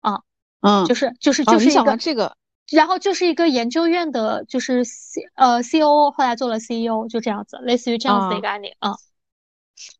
[0.00, 0.22] 啊，
[0.62, 2.36] 嗯，就是就是就是一个这个，
[2.70, 8.94] 然后就是一个研究院的，就是 C 呃 C O O，后来做了 C E O，就这样子，类似于这样子的一个案例，啊，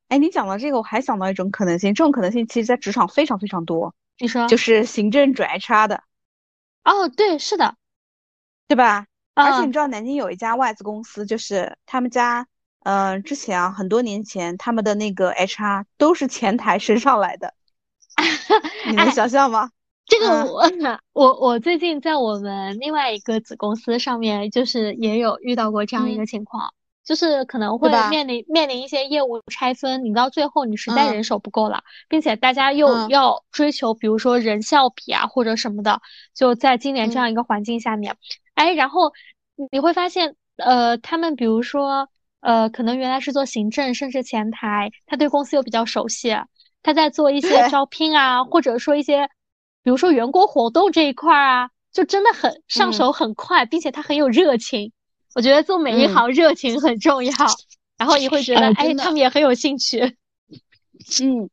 [0.08, 6.02] 哎，你讲到这个，我还想到一种可能性，这种可能性其实在职场非常非常多，你说，就是行政转 H R 的，
[6.84, 7.76] 哦，对，是的，
[8.68, 9.06] 对吧？
[9.34, 12.46] 而且你知道南京有一家外资公司，就是他们家。
[12.84, 17.54] 嗯，之前啊，很多年前，他们的那个 HR 都是前台升上来的，
[18.90, 19.70] 你能想象吗？
[20.06, 20.62] 这个我
[21.12, 26.72] 我我最近在我们另外一个子公司上面，就是也有遇到过这样一个情况，
[27.04, 36.00] 就是可能会面临面临一些业务拆分，你到最后你实在人手不够了，并且大家又要追求，比如说人效比啊或者什么的，
[36.34, 38.16] 就在今年这样一个环境下面，
[38.54, 39.12] 哎，然后
[39.70, 42.08] 你会发现，呃，他们比如说，
[42.40, 46.34] 呃，可能原来是做行政甚至前台，他对公司又比较熟悉，
[46.82, 49.28] 他在做一些招聘啊，或者说一些，
[49.82, 54.92] 比如说员工活动这一块啊，就真的很上手很快，并且他很有热情。
[55.34, 57.32] 我觉得做每一行热情很重要，
[57.96, 60.00] 然后你会觉得，哎，他们也很有兴趣。
[61.22, 61.48] 嗯，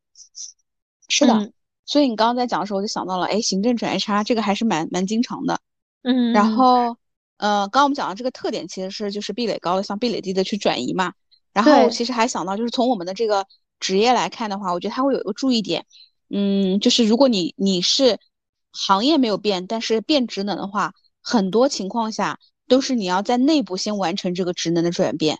[1.07, 1.51] 是的。
[1.85, 5.59] 所以你刚刚在讲的时候，我就想到了，哎，行政转 HR 这个还是蛮蛮经常的。
[6.03, 6.33] 嗯。
[6.33, 6.97] 然后，
[7.37, 11.13] 呃，刚刚我们讲的这个特点其实是就是壁垒高的向壁垒低的去转移嘛。
[11.51, 13.47] 然后其实还想到，就是从我们的这个
[13.79, 15.85] 职业来看的话，我觉得它会有一个注意点，
[16.29, 18.17] 嗯，就是如果你你是
[18.71, 22.39] 行业没有变，但是变职能的话，很多情况下。
[22.69, 25.39] 都是你要在内部先完成这个职能的转变，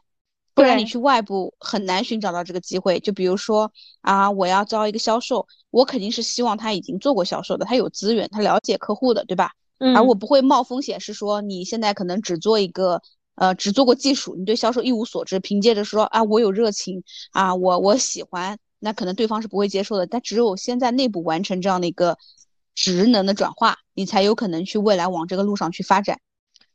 [0.55, 2.99] 不然你去外部很难寻找到这个机会。
[2.99, 3.71] 就比如说
[4.01, 9.51] 啊，我要招一个销售，我肯定是希望他已经做过销售的，他有资源，他了解客户的，对吧？
[9.77, 9.95] 嗯。
[9.95, 12.99] 而我不会冒风险，是说你现在可能只做一个，
[13.35, 20.07] 呃，只做过技术，你对销售一无所知，凭借着说啊，我有热情啊，我我喜欢，那可能对方是不会接受的。
[20.07, 22.17] 但只有先在内部完成这样的一个
[22.75, 26.19] 职能的转化，你才有可能去未来往这个路上去发展。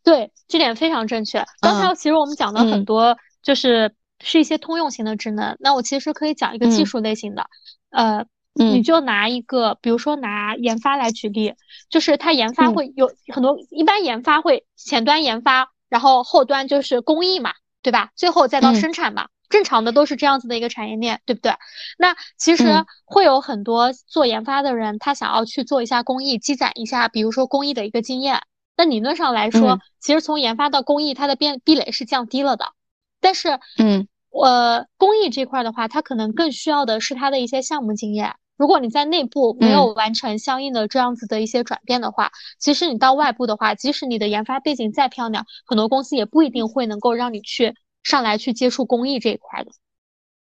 [0.03, 1.45] 对，这点非常正确。
[1.61, 5.57] 刚才其实我们讲了很多，就是是一些通用型的职能。
[5.61, 7.47] 那我其实可以讲一个技术类型的，
[7.89, 11.55] 呃，你就拿一个，比如说拿研发来举例，
[11.89, 18.11] 就是它研发会有很多，一般研发会前端研发，然后后端就是工艺嘛，对吧？
[18.15, 21.53] 最后再到生产嘛，正常的都是这样子的一个产业链，对不对？
[21.97, 22.65] 那其实
[23.05, 28.41] 会有很多做研发的人，他想要去做一下公益，积攒一下，比如说公益的一个经验。
[28.77, 32.73] 那理论上来说，其实从研发到工艺，它的变壁垒是降低了的。
[33.21, 38.35] 但是，嗯，呃工艺这块的话，它可能更需要的是它的一些项目经验。
[38.57, 49.73] 如果你在内部没有完成相应的这样子的一些转变的话，其实你到外部的话，即使你的研发背景再漂亮，很多公司也不一定会能够让你去上来去接触公益这一块的。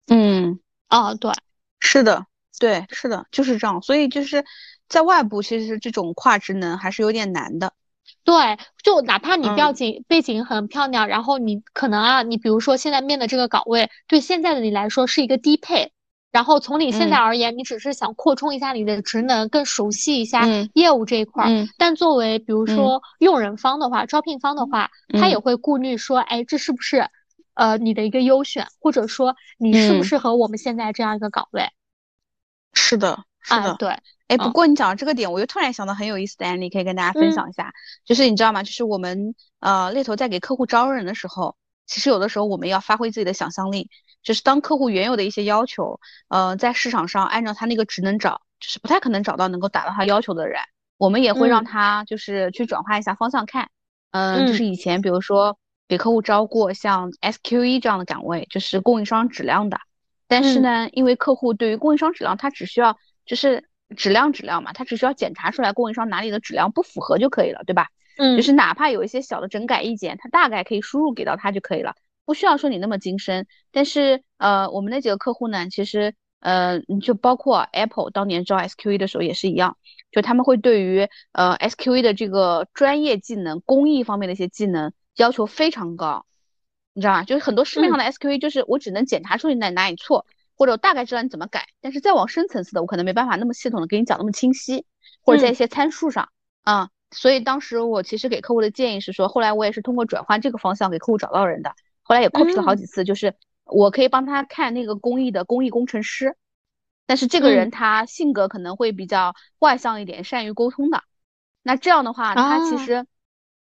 [0.07, 1.31] 嗯，啊，对，
[1.79, 2.25] 是的，
[2.59, 3.81] 对，是的，就是这样。
[3.81, 4.43] 所以就是
[4.89, 7.71] 在外部，其实这种跨职能还是有点难的。
[8.23, 15.93] 对，就哪怕你背景背景很漂亮，然后你可能啊，你比如说现在面的这个岗位，对现在的你来说是一个低配，
[16.31, 21.67] 然后从你现在而言，你只是想扩充一下你的职能，更熟悉一下业务这一块儿。
[21.77, 27.07] 但作为比如说用人方的话，招聘方的话，他也会顾虑说，哎，这是不是
[27.61, 31.69] 呃你的一个优选，或者说你适不适合我们现在这样一个岗位？
[32.73, 33.95] 是的，是的，对。
[34.29, 37.71] 哎，不过你讲到这个点，我又突然想到很有意思的案例，可以跟大家分享一下。
[38.03, 38.63] 就是你知道吗？
[38.63, 43.91] 就是我们呃猎头在给客户招人的时候，其实有的时候我们要发挥自己的想象力。
[44.23, 50.59] 就是当客户原有的一些要求，呃，在市场上按照他那个职能找，就是不太可能找到能够达到他要求的人，
[50.97, 53.69] 我们也会让他就是去转化一下方向看。
[54.11, 55.57] 嗯，就是以前比如说
[55.91, 59.77] 给客户招过像 SQE 这样的岗位，就是供应商质量的。
[60.25, 63.67] 但是呢，因为客户对于供应商质量，他只需要就是。
[63.97, 67.87] 质量质量嘛，他只需要检查出来供应商哪里的质量不符合就可以了，对吧？
[68.17, 73.47] 嗯，就是哪怕有一些小的整改意见，他大概可以输入给到他就可以了，不需要说你那么精深。
[73.69, 79.75] 但是呃，我们那几个客户呢，其实呃，就包括 Apple 当年招 SQE 的时候也是一样，
[80.09, 86.25] 就他们会对于呃 SQE 的这个专业技能、工艺方面的一些技能要求非常高，
[86.93, 87.23] 你知道吧？
[87.23, 90.25] 就是很多市面上的 SQA，就是我只能检查出你哪哪里错。
[90.53, 94.85] 或者我大概知道你怎么改，但是再往深层次的，我可能没办法那么系统的给你讲那么清晰，
[95.23, 96.29] 或者在一些参数上
[96.61, 106.37] 啊，所以当时我其实给客户的建议是说，后来我也是通过转换这个方向给客户找到人的，后来也 copy 了好几次，就是我可以帮他看那个工艺的工艺工程师，
[107.07, 111.01] 但是这个人他性格可能会比较外向一点，善于沟通的，
[111.63, 113.07] 那这样的话，他其实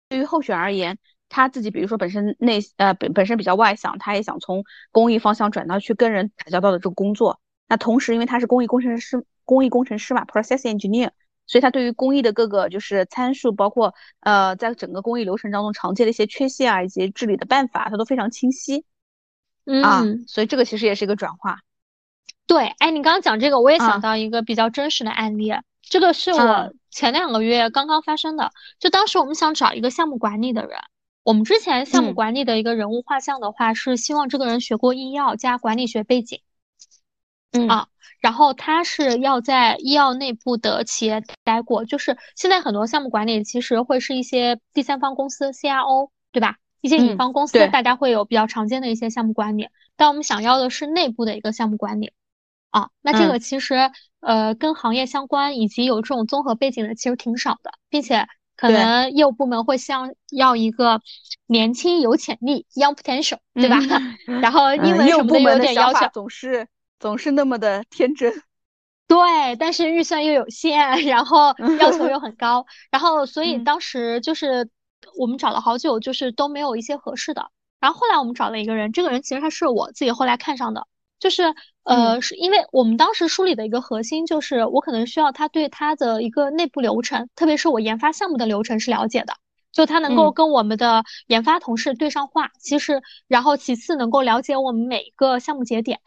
[0.09, 0.97] 对于候选而言。
[1.31, 7.39] 他自己，比如说本身内呃本本身比较外向，他也想从公益方向转到去跟人打交道的这个工作。
[7.69, 11.11] 那同时，因为他是工艺工程师，工艺工程师嘛，process engineer，
[11.47, 18.83] 所以他对于工艺的各个就是参数，包括呃在整个工艺流程当中常见的一些缺陷啊，以及治理的办法，他都非常清晰。
[19.65, 21.59] 嗯，所以这个其实也是一个转化。
[22.45, 28.51] 对，哎，你刚刚讲这个，我也想到一个比较真实的案例，这个是我前两个月刚刚发生的。
[28.79, 30.77] 就当时我们想找一个项目管理的人。
[31.23, 36.41] 我们之前项目管理的一个人物画像的话，是希望这个人学过医药加管理学背景，
[37.51, 37.87] 嗯啊，
[38.19, 46.57] 然后他是要在医药内部的企业待过，就是现在很多项目管理其实会是一些第三方公司 CRO，对吧？
[46.81, 52.11] 一些乙方公司大家会有比较常见的一些项目管理，但我们想要的是内部的一个项目管理。
[52.71, 58.27] 啊，那这个其实呃跟行业相关以及有这种综合背景的其实挺少的，并且
[58.61, 61.01] 可能业务部门会像要一个
[61.47, 63.77] 年轻有潜力 young potential，对吧？
[64.39, 66.67] 然后英文什么的有点要求，总是
[66.99, 68.31] 总是那么的天真。
[69.09, 74.69] 对，但是预算又有限，然后 要求又很高，然后所以当时就是
[75.17, 77.49] 我们找了好久，就是都没有一些合适的。
[77.79, 80.85] 然后后来我们找了一个人，这个人其实他是我自己后来看上的。
[81.21, 81.43] 就是
[81.83, 89.35] 呃，是因为我们当时梳理的一个核心，就是我可能需要他对他的一个内部流程，特别是我研发项目的流程是了解的，
[89.71, 92.49] 就他能够跟我们的研发同事对上话。
[92.59, 95.99] 其实，然后其次能够了解我们每一个项目节点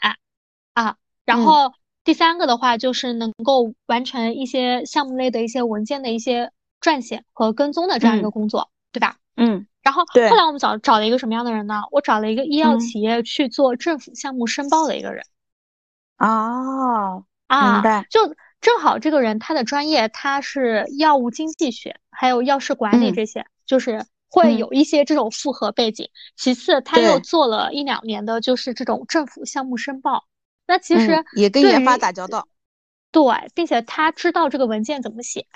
[0.75, 1.73] 啊，然后
[2.03, 6.51] 第三个的话就是能够完成一些项目类的一些文件的一些
[6.81, 9.17] 撰写和跟踪的这样一个工作，对吧？
[9.37, 9.67] 嗯。
[9.83, 11.83] 然后后来我们找找了一个什么样的人呢？
[11.91, 15.23] 我找了一个医药企业去做政府项目申报的一个人。
[16.17, 18.07] 哦，啊，明白。
[18.09, 26.09] 就正好这个人他的专业他是药物经济学，还有药事管理这些，就是会有一些这种复合背景。
[26.35, 30.25] 其次他又做了一两年的就是这种政府项目申报，
[30.67, 32.49] 那其实也跟研发打交道。
[33.13, 33.23] 对，
[33.55, 35.47] 并且他知道这个文件怎么写。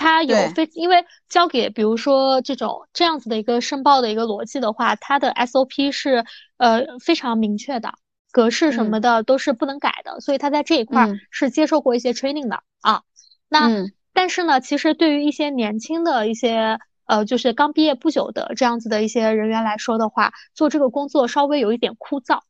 [0.00, 6.24] 它有非，因为交给比如说这种这样子的一个申报的一个逻辑的话，它的 SOP 是
[6.56, 7.92] 呃非常明确的，
[8.32, 13.02] 格式什么的都是不能改的，所以他在这一块是接受过一些 training 的啊。
[13.48, 13.70] 那
[14.14, 22.40] 但是呢，其实对于一些年轻的一些呃，就是刚毕业不久的这样子的一些人员来说的话，做这个工作稍微有一点枯燥，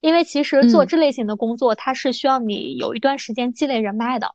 [0.00, 4.34] 因为其实做这类型的工作，它是需要你有一段时间积累人脉的。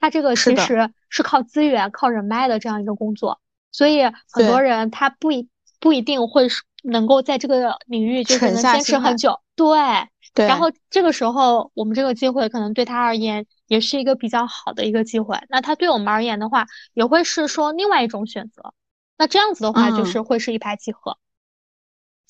[0.00, 3.38] 它这个其实是靠资源、靠人脉的这样一个工作，
[3.70, 6.48] 所以很多人他不一不一定会
[6.82, 9.38] 能够在这个领域就是能坚持很久。
[9.54, 9.76] 对，
[10.32, 10.46] 对。
[10.46, 15.38] 然后这个时候，我们这个机会可能对他而言也是一个比较好的一个机会。
[15.50, 18.72] 那他对我们而言的话，也会是说另外一种选择。
[19.18, 21.18] 那这样子的话，就是会是一拍即合。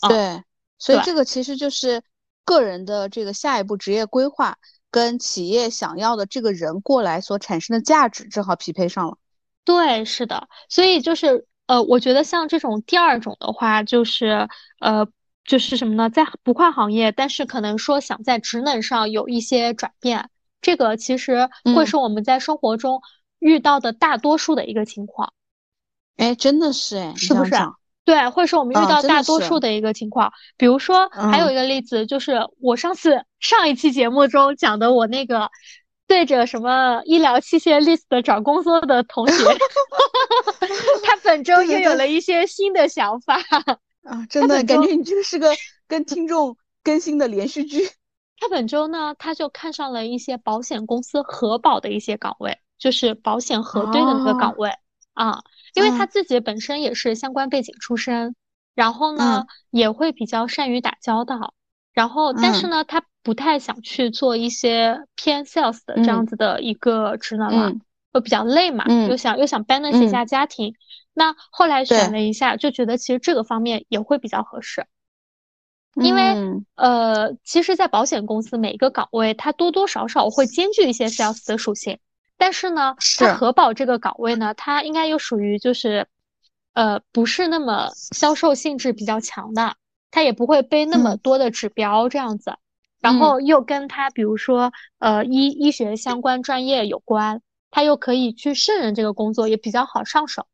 [0.08, 0.42] 对，
[0.78, 2.02] 所以这个其实就是
[2.44, 4.56] 个人的这个下一步职业规划。
[4.90, 9.16] 跟企业想要的这个人过来所产生的价值正好匹配上了。
[9.64, 14.48] 对，是的，所以就是呃，我觉得像这种第二种的话，就是
[14.80, 15.06] 呃，
[15.44, 16.10] 就是什么呢？
[16.10, 23.02] 在不跨行业，但是可能说想在职能上有一些转变，这个其实会是我们在生活中
[23.38, 25.32] 遇到的大多数的一个情况。
[26.16, 27.50] 哎，真的是哎，是不是？
[28.10, 30.32] 对，或者是我们遇到大多数的一个情况。
[30.56, 35.48] 比如说，还有一个例子，就是我上次上一期节目中讲的，我那个
[36.08, 39.44] 对着什么医疗器械 list 找工作的同学，
[41.06, 43.36] 他本周又有了一些新的想法
[44.02, 44.26] 啊！
[44.28, 45.48] 真的感觉你这个是个
[45.86, 47.88] 跟听众更新的连续剧。
[48.40, 54.72] 他本周呢，他就看上了一些保险公司核保的一些岗位，就是保险核对的那个岗位
[55.14, 55.42] 啊。
[55.74, 58.34] 因为他自己本身也是相关背景出身，
[58.74, 61.54] 然后呢也会比较善于打交道，
[61.92, 67.72] 然后但是呢他不太想去做一些偏 sales 的这样子的一个职能了，
[68.12, 70.74] 会比较累嘛，又想又想 balance 一下家庭，
[71.12, 74.86] 那后来选了一下，就觉得其实这个方面也会比较合适，
[75.94, 76.22] 因为
[76.76, 81.98] 呃其实，在保险公司每一个岗位，它多多少少会兼具一些 sales 的属性。
[82.40, 86.06] 但是呢，它核保这个岗位呢，它应该又属于就是，
[86.72, 89.76] 呃，不是那么销售性质比较强的，
[90.10, 92.56] 它也不会背那么多的指标这样子，
[92.98, 100.46] 然后又跟它比如说呃医医学相关专业有关，它又可以去胜任这个工作，也比较好上手。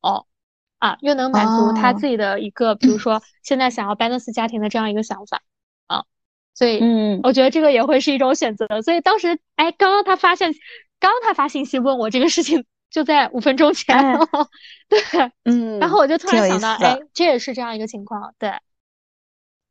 [0.78, 5.40] 啊，又能满足他自己的一个比如说 现在想要 balance 家庭的这样一个想法。
[5.86, 6.04] 啊，
[6.52, 8.82] 所以嗯，我觉得这个也会是一种选择。
[8.82, 10.52] 所以当时哎，刚刚他发现。
[10.98, 13.96] 刚他发信息问我这个事情，就在五分钟前。
[14.88, 15.00] 对，
[15.44, 18.34] 嗯，然后我就突然想到，哎，这也是这样一个情况。
[18.38, 18.52] 对，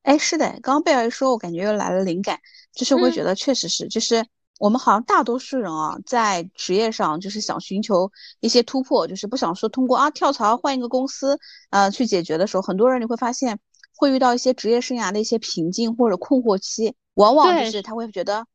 [0.03, 2.39] 哎，是的，刚刚贝尔一说，我感觉又来了灵感，
[2.73, 4.25] 就是会觉得确实是，就是
[4.59, 11.39] 我们好像大多数人啊，在职业上就是想寻求一些突破，就是不想说通过啊跳槽换一个公司，
[11.71, 13.59] 呃，去解决的时候，很多人你会发现
[13.95, 18.45] 会遇到一些职业生涯的一些瓶颈或者困惑期，往往就是他会觉得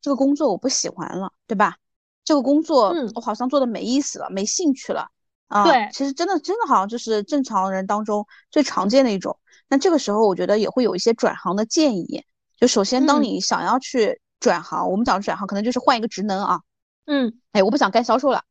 [0.00, 1.76] 这个工作我不喜欢了，对吧？
[2.24, 5.08] 这个工作我好像做的没意思了，没兴趣了
[5.48, 5.64] 啊。
[5.64, 9.38] 对，其实真的真的好像就是正常人当中最常见的一种。
[9.68, 12.24] 那这个时候我觉得也会有一些转行的建议。
[12.58, 16.60] 就首先，当你想要去转行，我们讲转行可能就是换一个职能啊。
[17.06, 17.40] 嗯。
[17.52, 18.42] 哎，我不想干销售了，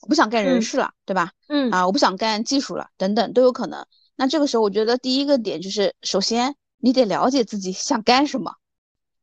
[0.00, 1.30] 我不想干人事了，对吧？
[1.48, 1.70] 嗯。
[1.70, 3.86] 啊，我不想干技术了，等等都有可能。
[4.16, 8.54] 那这个时候我觉得第一个点就是，首先你得了解自己想干什么。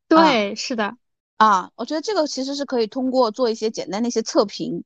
[0.08, 0.96] 对，是的。
[1.40, 4.84] 啊，我觉得这个其实是可以通过做一些简单的一些测评，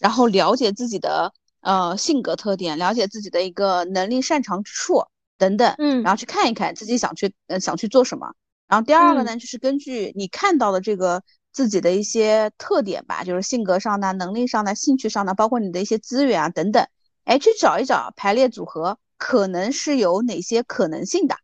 [0.00, 1.32] 然后了解自己的
[1.62, 5.02] 呃性格特点，了解自己的一个能力擅长之处
[5.36, 8.32] 等等，嗯，然后去看一看自己想去呃想去做什么。
[8.68, 16.86] 然后第二个呢，就是根据你看到的这个自己的一些特点吧，就是性格上的、能力上的、兴趣上的，包括你的一些资源啊等等，
[17.24, 21.36] 哎，去找一找排列组合，可能是有哪些可能性的。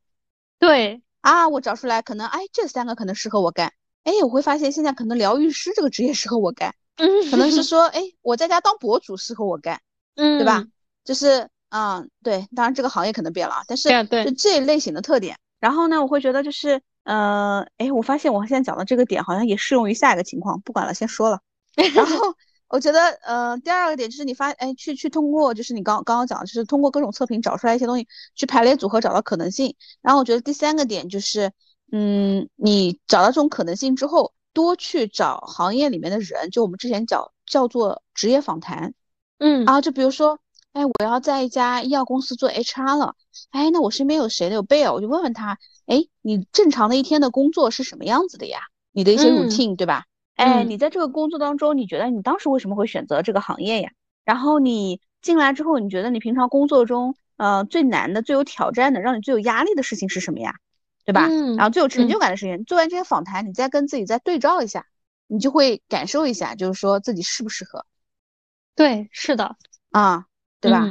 [0.61, 3.73] 对啊，我找出来，可能哎这三个可能适合我干。
[4.05, 9.81] 哎，我会发现现在可能疗愈师这个职业适合我干， 嗯，可能是说，哎，我在家当博主适合我干，
[10.17, 10.65] 嗯，对吧？
[11.05, 13.89] 就是，嗯，对，当然这个行业可能变了，但是
[14.25, 15.37] 就这一类型的特点。
[15.61, 21.41] 然后呢，我会觉得就是，呃，哎，我发现我现在讲的这个点好像也适用于下一个情况，不管了，先说了。
[21.95, 22.35] 然后
[22.69, 29.77] 我觉得，呃，第二个点就是你发，哎，去去通过，就是你刚刚刚讲，就是通过各种测评找出来一些东西，去排列组合找到可能性。
[30.01, 31.53] 然后我觉得第三个点就是。
[31.93, 38.95] 嗯，你找到这种可能性之后，多去找行业里面的人，就我们之前叫叫做职业访谈。
[39.39, 40.39] 嗯啊，就比如说，
[40.73, 43.15] 哎，我要在一家医药公司做 HR 了，
[43.51, 44.55] 哎，那我身边有谁呢？
[44.55, 48.61] 有贝尔，我就问问他，哎，你正常的一天的工作是什么样子的呀？
[48.93, 50.05] 你的一些 routine 对吧？
[50.37, 53.91] 哎，你在这个工作当中，你觉得你当时为什么会选择这个行业呀？
[54.25, 60.55] 然后你进来之后，你觉得你平常工作中，呃，最难的、最有挑战的、让你最有压力的事情是什么呀？
[61.05, 61.27] 对吧？
[61.31, 64.87] 嗯然后最有成就感的事情，做完这些访谈，你再跟自己再对照一下，
[65.27, 67.87] 你就会感受一下，就是说自己适不适合。
[68.75, 69.57] 对，是的，
[69.91, 70.27] 啊，
[70.61, 70.87] 对吧？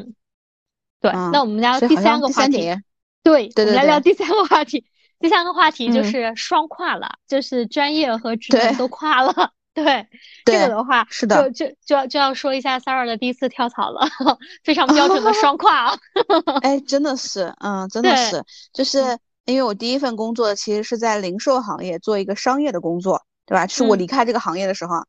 [0.99, 2.76] 对，那我们聊第三个话题。
[3.24, 4.86] 对，对对来聊第三个话题。
[5.20, 9.53] 第三个话题就是双跨了，就是专业和职业都跨了。
[9.74, 10.07] 对，
[10.45, 14.07] 这个的话，是的，就就就要就要说一下 Sarah 的第一次跳槽了，
[14.64, 15.97] 非常标准的 双跨啊。
[16.62, 18.43] 哎，真的是，嗯，真的是，
[18.74, 19.18] 就是。
[19.45, 23.67] 因为我第一份工作其实是在零售行业做一个商业的工作，对吧？
[23.67, 25.03] 是我离开这个行业的时候，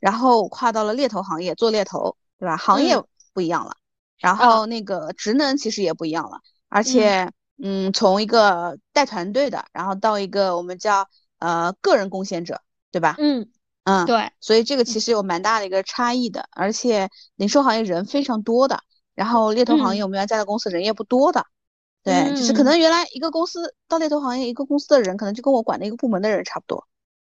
[0.00, 2.56] 然后跨到了猎头行业做猎头，对吧？
[2.56, 3.76] 行业不一样了，
[4.18, 7.30] 然后那个职能其实也不一样了，而且，
[7.62, 11.08] 嗯，从一个带团队的，然后到一个我们叫
[11.38, 12.60] 呃个人贡献者，
[12.90, 13.16] 对吧？
[13.18, 13.48] 嗯
[13.84, 18.80] 嗯，对，所以这个其实有蛮大的一个差异的，而且零售行业人非常多的，
[19.14, 21.46] 然后猎头行业我们原来在的公司人也不多的。
[22.08, 26.86] 对，就是可能原来一个公司到猎头行业，一个公司的人可能就跟我管的一个部门的人差不多。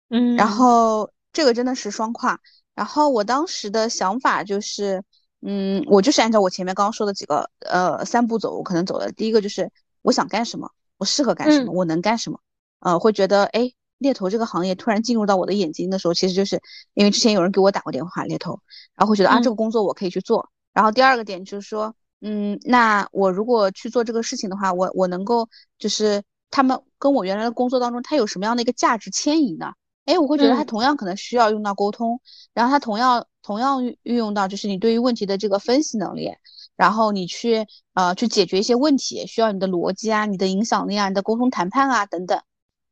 [0.08, 2.38] 嗯，然后这个真的是双跨。
[2.74, 5.02] 然后我当时的想法就是，
[5.40, 9.70] 嗯，我就是按照我前面刚刚说的几个呃三步走，我可能走的第一个就是
[10.02, 12.40] 我想干什么，我适合干什么，我能干什么。
[12.80, 16.60] 呃，会觉得哎，猎头这个行业突然进入到我的眼睛的时候，其实就是
[16.94, 18.60] 因为之前有人给我打过电话猎头，
[18.94, 20.50] 然后会觉得啊这个工作我可以去做。
[20.72, 21.94] 然后第二个点就是说。
[22.24, 29.72] 嗯，那我如果去做这个事情的话，我我能够就是他们跟我原来的工作当中，他有什么样的一个价值迁移呢？
[30.04, 32.20] 哎，我会觉得他同样可能需要用到沟通，
[32.54, 36.32] 然后他同样同样运用到就是你对于问题的这个分析能力，
[36.76, 42.40] 然后你去呃去解决一些问题，需要你的逻辑啊、你的影响力啊、你的沟通谈判啊等等。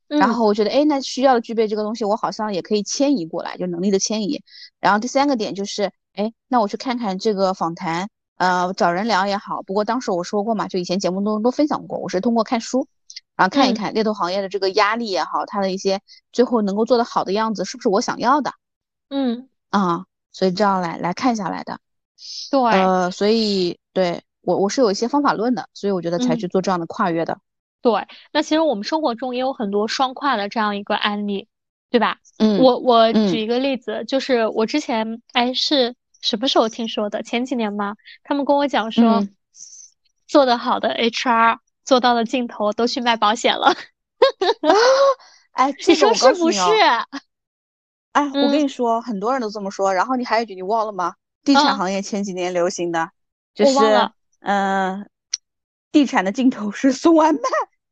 [0.08, 4.42] 然后我觉得哎，那需要具备这个东西，我好像也可以迁移过来，就能力的迁移。
[4.80, 8.08] 然后第三个点就是哎，那我去看看这个访谈。
[8.40, 12.88] 呃，找人聊也好，不过当时我说过嘛，就以前节目中都分享过，我是通过看书，
[13.36, 16.00] 然后看一看猎头行业的这个压力也好，它的一些
[16.32, 18.54] 最后能够做得好的样子，是不是我想要的？
[19.10, 21.80] 嗯啊，所以这样来来看下来的。
[22.50, 27.36] 对，呃，所以对我我是有一些方法论的，所以我觉得才去做这样的跨越的。
[27.82, 31.46] 对，那其实我们生活中也有很多双跨的这样一个案例，
[31.90, 32.16] 对吧？
[32.38, 35.94] 嗯，我我举一个例子，就是我之前哎是。
[36.20, 37.22] 什么时候听说的？
[37.22, 37.96] 前几年吗？
[38.22, 39.26] 他们跟我讲说，
[40.26, 43.74] 做得好的 HR 做到了尽头，都去卖保险了。
[45.52, 46.60] 哎， 你说是不是？
[48.12, 49.94] 哎，我跟你说，很多人都这么说。
[49.94, 51.14] 然后你还有一句，你忘了吗？
[51.44, 53.10] 地产行业前几年流行的，
[53.54, 54.10] 就是
[54.40, 55.08] 嗯，
[55.90, 57.38] 地产的尽头是送外卖。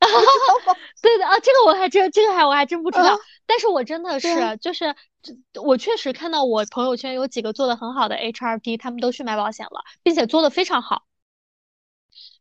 [1.01, 3.19] 对的啊，这个我还真，这个还我还真不知道。
[3.47, 4.95] 但是我真的是，就是，
[5.63, 11.03] 我确实看到我朋友圈有几个做的很好的 HRD，他们都去买保险了，并且做的非常好。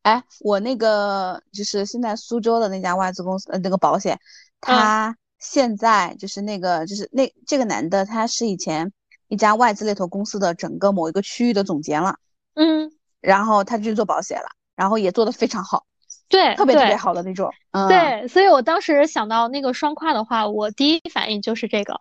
[0.01, 4.19] 哎，我那个就是现在苏州的那家外资公司，呃，那个保险，
[4.61, 8.91] 他现在就是那个就是那这个男的，他是以前
[9.27, 12.15] 一家外资猎头公司的整个某一个区域的总监了。
[12.53, 12.91] 嗯。
[13.19, 15.85] 然后他就做保险了，然后也做的非常好。
[16.30, 17.49] 对，特别特别好的那种。
[17.88, 21.99] 对，所以我当时想到那个双跨的话，我第一反应就是这个。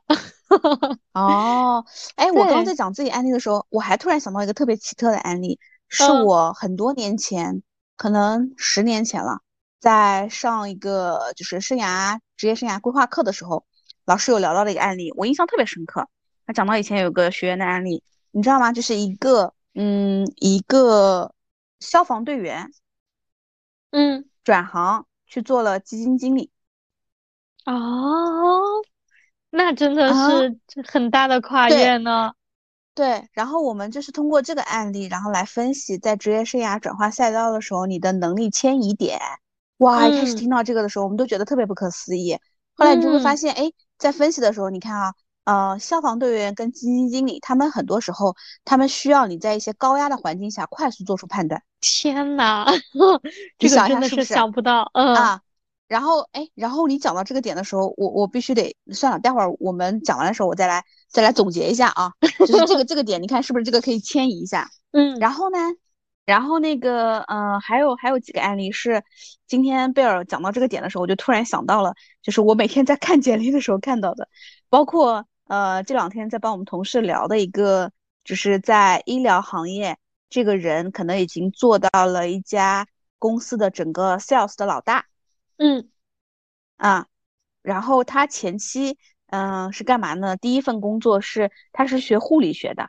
[1.12, 5.59] 哦，哎，我刚刚在讲自己案例的时候，我还突然想到一个特别奇特的案例，
[5.89, 7.62] 是我很多年前
[7.97, 9.41] 可能十年前了，
[9.81, 13.64] 在上一个就是生涯职业生涯规划课的时候，
[14.05, 16.09] 老师有聊到的一个案例，我印象特别深刻。
[16.47, 18.72] 他讲到以前有个学员的案例，你知道吗？
[18.72, 21.33] 就是一个嗯一个
[21.81, 22.70] 消防队员，
[23.91, 26.51] 嗯，转行去做了基金经理。
[27.64, 28.61] 哦，
[29.51, 32.32] 那真的是很大的跨越呢。
[32.95, 39.20] 对，然后我们就是通过这个案例，然后来分析在职业生涯转换赛道的时候，你的能力迁移点。
[39.78, 42.39] 哇，一开始听到这个的时候，我们都觉得特别不可思议。
[42.74, 45.12] 后来你就会发现，哎，在分析的时候，你看啊，
[45.47, 48.35] 呃，消防队员跟基金经理，他们很多时候，
[48.65, 51.63] 他们需要你在一些高压的环境下快速做出判断。
[51.81, 52.67] 天呐，
[53.57, 55.41] 这个真的是想不到，嗯啊。
[55.89, 64.69] 然后，哎，然后你讲到这个点的时候，我我必须得算了，待会儿我们讲完的时候，我再来再来总结一下啊，就是这个这个点，你看是不是这个可以迁移一下？
[64.91, 65.59] 嗯，然后呢，
[66.25, 69.05] 然后那个，嗯，还有还有几个案例是
[69.47, 74.29] 今天贝尔讲到这个点的时候，我就突然想到了，就是我每天在看简历的时候看到的，
[74.69, 77.93] 包括呃这两天在帮我们同事聊的一个，
[78.25, 79.97] 就是在医疗行业，
[80.29, 82.87] 这个人可能已经做到了一家
[83.19, 85.07] 公司的整个 sales 的老大。
[85.59, 85.89] 嗯，
[86.77, 87.07] 啊，
[87.63, 90.37] 然后他前期嗯是干嘛呢？
[90.37, 92.89] 第一份工作是他是学护理学的，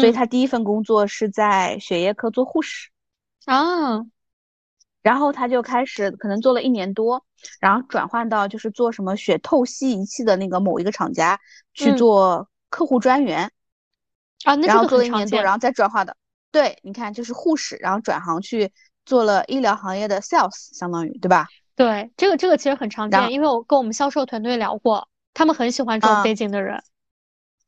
[0.00, 2.90] 所以他第一份工作是在血液科做护士
[3.46, 4.06] 啊，
[5.02, 7.24] 然后他就开始可能做了一年多，
[7.60, 11.38] 然后转换到就是做什么血透析仪器的那个某一个厂家
[11.74, 13.50] 去做客户专员
[14.44, 16.16] 啊，那然后做了一年多，然后再转化的，
[16.50, 18.72] 对，你看就是护士，然后转行去
[19.04, 21.46] 做了医疗行业的 sales，相当于对吧？
[21.76, 26.82] 对，这个这个其实很常见，因为我跟我们销售团队聊过，他们很喜欢这种背景的人，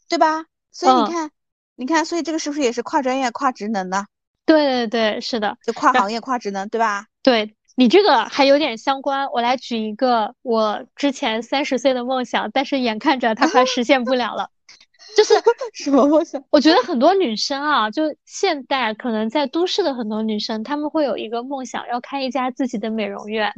[0.09, 0.45] 对吧？
[0.71, 1.31] 所以你看，
[1.77, 4.07] 你看，所以这个是不是也是跨专业、跨职能的？
[4.45, 7.07] 对对对，是的，就跨行业、跨职能，对吧？
[7.23, 14.51] 对你这个还有点相关，我来举一个我之前三十岁的梦想，但是眼看着它快实现不了了，
[15.17, 15.35] 就是
[15.73, 16.43] 什么梦想？
[16.51, 23.53] 我觉得很多女生啊，就现代可能在都市的很多女生，她们会有一个梦想，要开一家自己的美容院。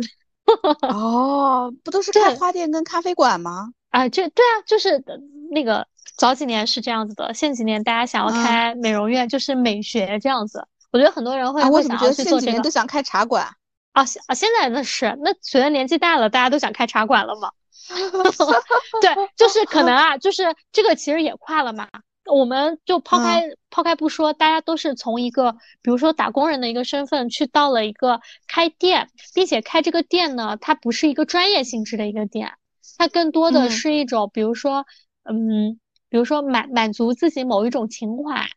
[0.83, 3.71] 哦，不都是开花店跟咖啡馆吗？
[3.91, 5.03] 啊，这对啊，就是
[5.51, 5.87] 那个
[6.17, 10.67] 早几年是这样子的，现几年大家想要开美容院，就是美学这样子。
[10.93, 12.61] 我觉得很多人会会想要去做这个。
[12.61, 13.49] 都想开茶馆
[13.95, 14.35] 啊啊！
[14.35, 17.51] 现在那是那随着年纪大了，大家都想开茶馆了嘛？
[19.01, 21.89] 对，就是可能啊，就是这个其实也跨了嘛。
[22.27, 32.55] 我们就抛开抛开不说，大家都是从一个比如说打工人的一个身份，去到了一个开店，并且开这个店呢，它不是一个专业性质的一个店，
[32.97, 34.87] 它更多的是一种，比如说，
[35.25, 35.79] 嗯，
[36.09, 38.49] 比如说满满足自己某一种情怀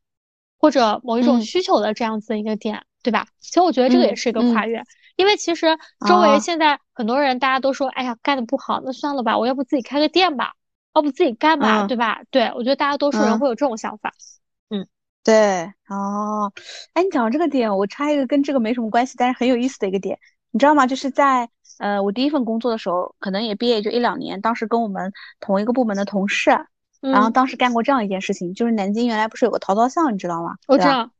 [0.57, 3.27] 或者某一种需求的这样子的一个店，对吧？
[3.41, 4.81] 其实我觉得这个也是一个跨越，
[5.18, 10.53] 因为其实周围现在很多人大家都说，哎呀，干的不好，那算了吧，我要不自己开个店吧。
[10.95, 12.24] 要不自己干吧，对吧？
[12.32, 14.11] 对我觉得大家多数人会有这种想法。
[14.70, 14.88] 嗯，
[15.24, 16.51] 对，哦，
[16.93, 20.18] 哎，你讲到这个点，我插一个跟这个没什么关系，但是很有意思的一个点，
[20.49, 20.88] 你知道吗？
[20.88, 21.47] 就是在
[21.78, 26.49] 呃我第一份工作的时候，可能也毕业就一两年，当时跟我们同一个部门的同事，
[26.99, 30.55] 然后当时干过这样一件事情，就是南京原来不是有个淘淘巷，你知道吗？
[30.65, 31.11] 我知道，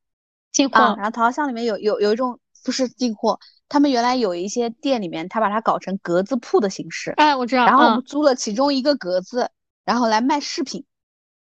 [0.52, 0.80] 进货。
[0.80, 3.39] 然后淘淘巷里面有有有一种不是进货，
[3.70, 7.11] 他们原来有一些店里面，他把它搞成格子铺的形式。
[7.11, 7.65] 哎，我知道。
[7.65, 9.49] 然后我们租了其中一个格子。
[9.86, 10.84] 然后来卖饰品，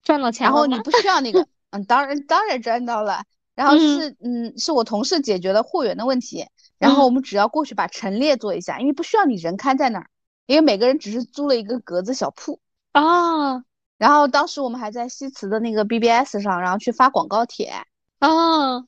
[0.04, 3.24] 赚到钱然后你不需要那个， 嗯，当然当然赚到了。
[3.56, 6.46] 然后是嗯，是我同事解决了货源的问题。
[6.78, 10.06] 然后我们只要过去把陈列做一下，因为不需要你人看在那儿，
[10.46, 12.60] 因为每个人只是租了一个格子小铺
[12.92, 13.64] 啊。
[13.98, 17.72] 然后当时我们还在西祠的那个 BBS 上，然后去发广告帖
[18.20, 18.86] 啊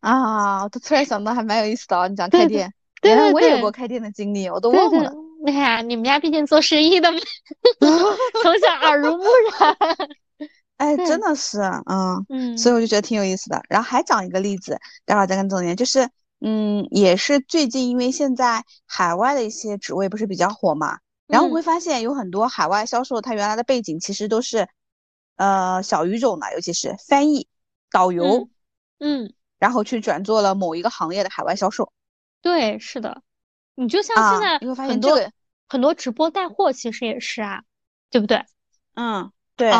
[0.00, 0.62] 啊！
[0.62, 2.72] 我突然想到还蛮有意思的哦，你讲开店，
[3.02, 5.12] 原来我也有过开店的经历，我都忘了。
[5.46, 7.18] 哎呀，你们家毕竟做生意的嘛，
[8.42, 9.76] 从小耳濡目染。
[10.76, 13.62] 哎，真的是，嗯嗯，所以我就觉得挺有意思的。
[13.68, 15.74] 然后还讲一个例子，待会儿再跟总结。
[15.74, 24.68] 就是，嗯，也是最近，因为现在海外的一些职位不是比较火嘛，然后我会发现有很多海外销售，他原来的背景其实都是，
[25.36, 27.48] 呃，小语种的，尤其是翻译、
[27.90, 28.46] 导游，
[28.98, 31.92] 嗯，然后去转做了某一个行业的海外销售。
[32.42, 33.22] 对，是的。
[33.74, 35.32] 你就像现在你会发现很多
[35.68, 37.62] 很多直播带货，其实也是啊，
[38.10, 38.44] 对不对？
[38.94, 39.72] 嗯，对，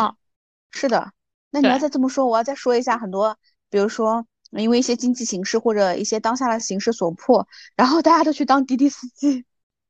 [0.71, 1.11] 是的。
[1.49, 3.37] 那你要再这么说，我要再说一下很多，
[3.69, 9.45] 比如说因为一些经济形势或者一些当下的形势所迫，然后大家都去当滴滴司机。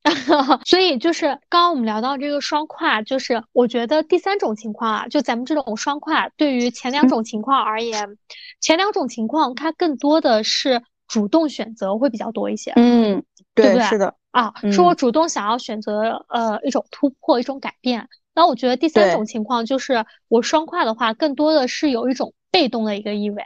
[0.65, 8.17] 所以就是刚刚我们聊到这个双跨，就是我觉得第三种情况啊，就咱们这种双跨，对于前两种情况而言，
[8.61, 10.81] 前两种情况它更多的是。
[11.07, 12.73] 主动选择会比较多一些。
[12.75, 13.23] 嗯，
[13.55, 13.83] 对不对？
[13.85, 18.09] 是的啊，是我主动想要选择呃一种突破，一种改变。
[18.35, 23.41] 那我觉得第三种情况就是我双跨的话，更多的是有一种被动的一个意味。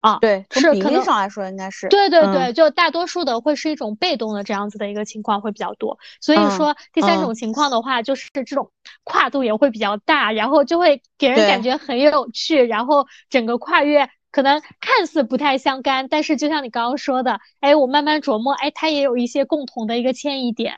[0.00, 1.88] 啊，对，是比例上来说应该是。
[1.88, 5.98] 对对对，就大多数的会是一种被动的这样子的一个情况会比较多。
[6.20, 8.70] 所以说第三种情况的话，就是这种
[9.04, 20.76] 跨度也会比较大，然后就会给人感觉很有趣，然后整个跨越可能看似不太相干，但是就像你刚刚说的，哎，我慢慢琢磨，哎，它也有一些共同的一个迁移点。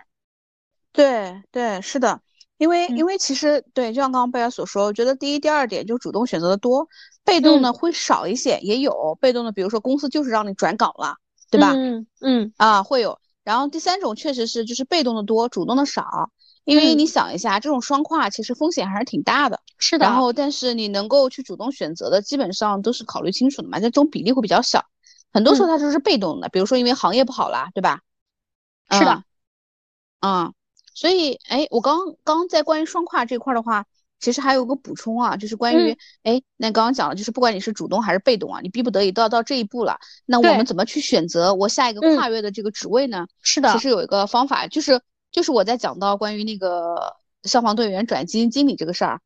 [0.92, 2.20] 对对，是的。
[2.58, 6.86] 因为，因为其实对，就像刚刚贝尔所说，我觉得第一、第二点就主动选择的多，
[7.24, 11.16] 被动呢会少一些，也有被动的，比如说公司就是让你转岗了，
[11.50, 11.72] 对吧？
[11.74, 13.18] 嗯嗯啊会有。
[13.44, 16.30] 然后第三种确实是就是被动的多，主动的少。
[16.64, 19.60] 因为你想一下，这种双跨其实风险还是挺大的。
[19.78, 20.06] 是的。
[20.06, 24.84] 然后，但是你能够去主动选择的，基本上都是考虑清楚的嘛，这种比例会比较小。
[25.32, 28.02] 很多时候它就是被动的，比如说因为行业不好啦，对吧？
[28.92, 29.24] 是的。
[30.20, 30.54] 嗯。
[30.94, 33.86] 所以，哎，我刚刚在关于双跨这块的话，
[34.22, 43.26] 其实还有个补充啊，就是关于，哎，那刚刚讲了，就是不管你是主动还是被动啊，你逼不得已都要到这一步了，那我们怎么去选择我下一个跨越的这个职位呢？
[43.42, 49.20] 是的，其实有一个方法，就是就是我在讲到关于那个消防队员转基金经理这个事儿，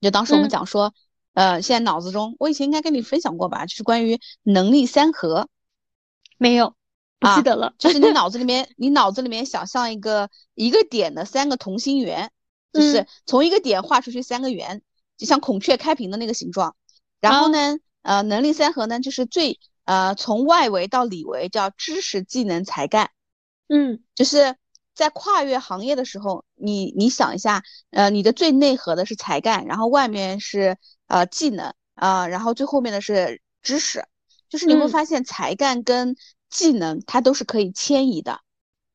[0.00, 0.92] 就当时我们讲说，
[1.34, 5.48] 呃，现在脑子中，我以前应该跟你分享过吧，就是关于能力三合，
[6.36, 6.74] 没有。
[7.22, 12.30] 不记得了，就是你 脑子里面，你脑子里面想象一个一个点的三个同心圆，
[12.72, 14.82] 就是从一个点画出去三个圆，
[15.16, 16.76] 就像孔雀开屏的那个形状。
[17.20, 23.10] 然后呢，呃，能力三合呢，就是最呃从外围到里围叫知识、技能、才干。
[23.68, 24.56] 嗯，就是
[24.94, 34.04] 在跨越行业的时候，你你想一下，呃，你的最内核的是才干，然后外面是呃技能啊，然后最后面的是知识，
[34.48, 36.16] 就是你会发现才干跟
[36.48, 38.40] 技能它都是可以迁移的，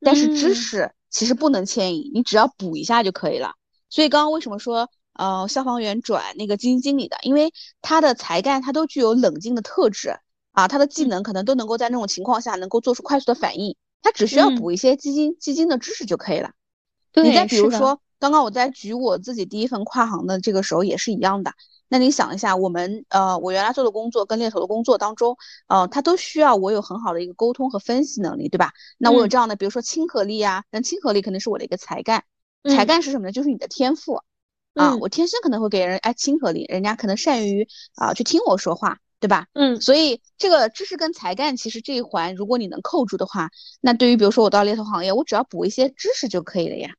[0.02, 3.54] 但是知识其实不能迁移，你只要补一下就可以了。
[3.96, 10.14] 所以刚刚为什么说呃消防员转那个基金经理的，因为他的才干他都具有冷静的特质
[10.52, 16.52] 啊，他的技能可能都能够在那种情况下能够做出快速的反应，他只需要补一些基金基金的知识就可以了。
[17.30, 21.54] 你再比如说刚刚我在举我自己第一份跨行的这个时候也是一样的。
[21.88, 25.38] 那你想一下，我们呃，我原来做的工作跟猎头的工作当中，
[25.68, 28.72] 呃，它都需要我有很好的一个沟通和分析能力，对吧？
[28.98, 32.26] 那我有这样的，比如说亲和力啊，那亲和力肯定是我的一个才干。
[32.70, 33.32] 才干是什么呢？
[33.32, 34.22] 就是你的天赋
[34.74, 39.48] 啊，我天生可能会给人哎亲和力，人家可能善于啊去听我说话，对吧？
[39.54, 43.50] 嗯，所以这个知识跟才干其实这一环，如果你能扣住的话，
[43.82, 46.90] 那对于比如说我到猎头行业，我只要补一些知识就可以了呀。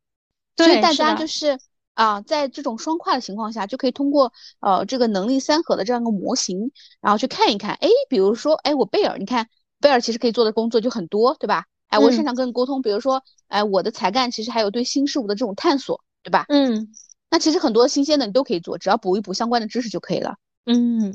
[0.57, 1.59] 所以大家就是。
[1.97, 9.49] 啊，在这种双跨的情况下，就可以通过呃这个能力三合的这样一个模型，然后去看一看，哎，比如说，哎，我贝尔，你看
[9.81, 11.65] 贝尔其实可以做的工作就很多，对吧？
[11.89, 16.45] 哎，我擅长跟人沟通，比如说，哎，我的才干其实还有对新事物的这种探索，对吧？
[16.49, 16.89] 嗯，
[17.31, 20.37] 那其实很多新鲜的你都可以做，只要补一补相关的知识就可以了。
[20.67, 21.15] 嗯。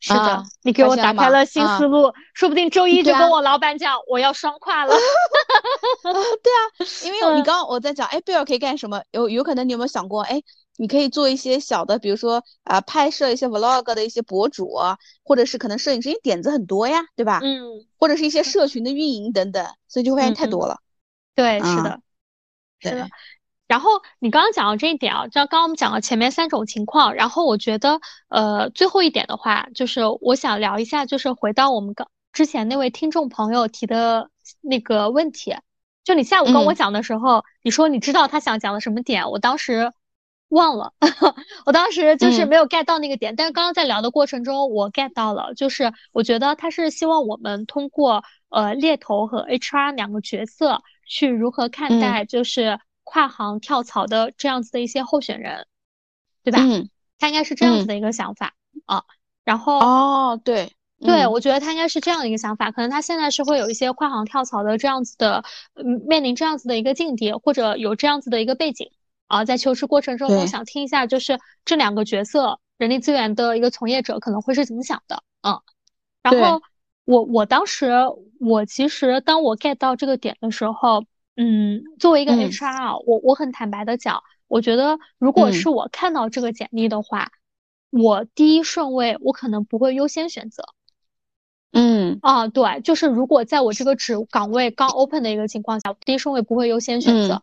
[0.00, 4.94] 是的，你给我打开了新思路，说不定周一就跟我老板讲我要双跨了。
[6.04, 9.02] 对啊，因为你刚刚我在讲，哎，贝尔可以干什么？
[9.10, 10.40] 有有可能你有没有想过，哎，
[10.78, 14.78] 你可以做一些小的，比如说啊，拍摄一些 vlog 的一些博主，
[15.22, 17.40] 或者是可能摄影师，因为点子很多呀，对吧？
[17.42, 17.84] 嗯。
[17.98, 20.78] 或者是一些社群的运营等等，所以就会发现太多了。
[21.34, 22.00] 对，是的，
[22.78, 23.08] 是的。
[23.66, 35.56] 然后你刚刚讲到这一点啊，就刚刚我们讲了前面三种情况，然后我觉得，呃，最后一点的话，就是我想聊一下，就是回到我们刚之前那位听众朋友提的那个问题，
[36.04, 39.92] 就你下午跟我讲的时候，你说你知道他想讲的什么点，我当时
[40.48, 40.92] 忘了，
[41.66, 52.78] 我当时就是没有 get 到那个点，但是刚刚在聊的过程中，我 get 到了，就是我觉得他是希望我们通过呃猎头和 HR 两个角色去如何看待，就是。
[53.10, 55.66] 跨行跳槽的这样子的一些候选人，
[56.44, 56.58] 对吧？
[56.60, 58.52] 嗯，他应该是这样子的一个想法
[58.84, 59.02] 啊。
[59.46, 62.70] 然后哦，对对，我觉得他应该是这样的一个想法。
[62.70, 65.42] 可能他现在是会有一些跨行跳槽的这样子的，
[65.72, 68.90] 嗯，面临这样子的一个境地，或者有这样子的一个背景
[69.28, 69.44] 啊。
[69.44, 75.22] 在求职过程中，我想听一下，就是这两个角色，人力资源的一个从业者可能会是怎么想的？
[75.42, 75.60] 嗯，
[76.22, 76.60] 然后
[77.04, 77.92] 我我当时
[78.40, 81.04] 我其实当我 get 到这个点的时候。
[81.40, 87.30] 嗯，作为一个 HR，我我很坦白的讲，我觉得如果是我看到这个简历的话，
[87.90, 90.64] 我第一顺位我可能不会优先选择。
[91.70, 97.40] 嗯，啊，对，就是如果在我这个职岗位刚 open 的一个情况下，第一顺位不会优先选择。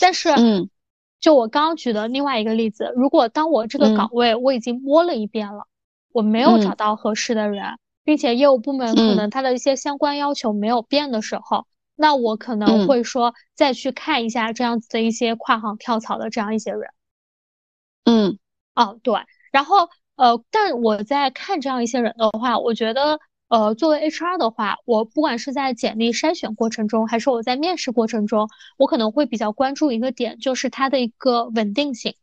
[0.00, 0.70] 但是，嗯，
[1.22, 5.68] 就我刚刚举的另外一个例子，如果当我这个岗位我已经摸了一遍了，
[6.12, 16.90] 我没有找到合适的人，并且业务部门可能他的一些相关要求没有变的时候，那我可能会说再去看一下这样子的一些跨行跳槽的这样一些人。
[18.04, 18.38] 嗯，
[18.74, 19.14] 哦，对，
[19.52, 23.20] 然后呃，但我在看这样一些人的话，我觉得
[23.52, 28.48] 呃，作为 HR 的话，我不管是在简历筛选过程中，还是我在面试过程中，
[28.78, 32.14] 我可能会比较关注一个点，就是它的一个稳定性。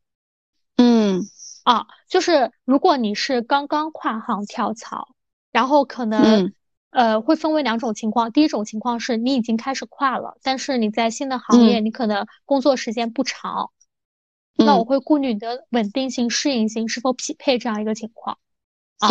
[0.78, 1.22] 嗯，
[1.66, 5.10] 啊，就是如果你是刚刚跨行跳槽。
[5.52, 6.54] 然后可能，
[6.92, 8.32] 呃，会分为两种情况。
[8.32, 13.72] 第一种情况是你已经开始跨了，但是你在新的行业，你可能工作时间不长，
[14.56, 18.38] 那我会顾虑你的稳定性、适应性是否匹配这样一个情况。
[19.00, 19.10] 啊，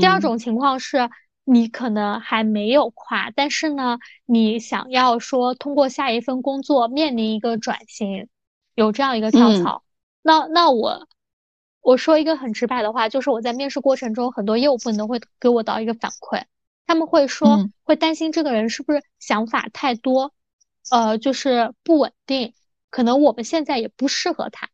[0.00, 1.08] 第二种情况是
[1.46, 8.28] 你可能还没有跨，但是呢，你想要说通过下一份工作面临一个转型，
[8.74, 9.82] 有这样一个跳槽，
[10.20, 11.08] 那那我。
[11.88, 16.42] 我说一个很直白的话，就是我在面试过程中，很多业务部门都会给我到一个反馈，
[16.84, 20.32] 他们会说会担心这个人是不是想法太多，
[20.90, 22.54] 呃，就是不稳定，
[22.90, 24.68] 可能我们现在也不适合他，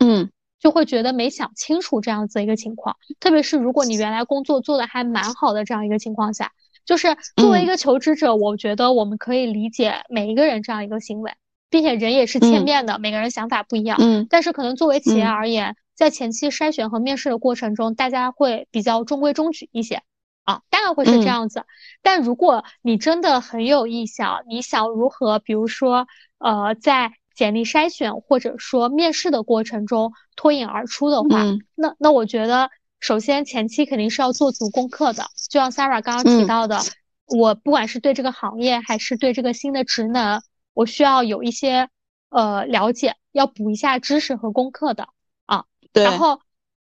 [0.00, 0.32] 嗯，
[0.62, 2.96] 就会觉得没想清楚这样子一个情况。
[3.18, 6.52] 特别是如果你原来工作做的还蛮好的这样一个情况下，
[6.86, 11.32] 就是作为一个求职者，我觉得我们可以理解每一个人这样一个行为，
[11.68, 15.74] 并且人也是千变的，每个人想法不一样，嗯，但是可能作为企业而言。
[15.94, 20.02] 在前期筛选和面试的过程中，大家会比较中规中矩一些
[20.42, 21.64] 啊，当然会是这样子。
[22.02, 26.08] 但如果你真的很有意向，你想如何，比如说
[26.38, 32.70] 呃，在简历筛选或者说面试的过程中脱颖而出的话，那那我觉得
[33.00, 35.24] 首先前期肯定是要做足功课的。
[35.48, 36.80] 就像 Sarah 刚刚提到的，
[37.26, 40.42] 我不管是对这个行业还是对这个新的职能，
[40.74, 41.88] 我需要有一些
[42.28, 45.08] 呃了解，要补一下知识和功课的
[45.46, 45.64] 啊。
[45.92, 46.04] 对。
[46.04, 46.40] 然后，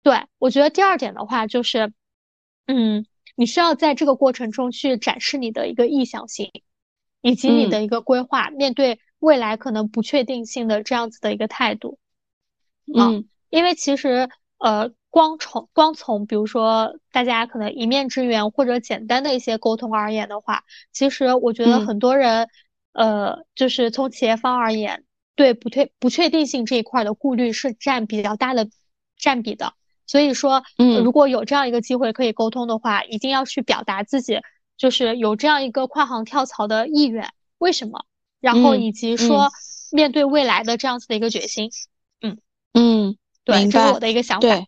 [0.03, 1.93] 对我觉得第二点的话就是，
[2.67, 6.51] 嗯，你需要在这个过程中去展示你的一个意向性，
[7.23, 11.99] 以及你的一个规划，面对未来可能不确定性的这样子的一个态度。
[12.95, 22.49] 嗯，因为其实，呃，光从光从比如说大家可能一面之缘或者简单的一些沟通而言的话，其实我觉得很多人，
[22.93, 25.05] 呃，就是从企业方而言，
[25.35, 28.68] 对不确不确定性这一块的顾虑是占比较大的。
[29.16, 29.75] 占比的，
[30.07, 34.41] 所以说，嗯，如果有这样一个机会可以沟通的话，一定要去表达自己，
[34.77, 38.05] 就是有这样一个跨行跳槽的意愿，为什么？
[38.45, 39.51] 然后以及说
[39.91, 41.71] 面对未来的这样子的一个决心，
[42.21, 42.37] 嗯
[42.75, 44.47] 嗯，对，这是我的一个想法。
[44.47, 44.67] 对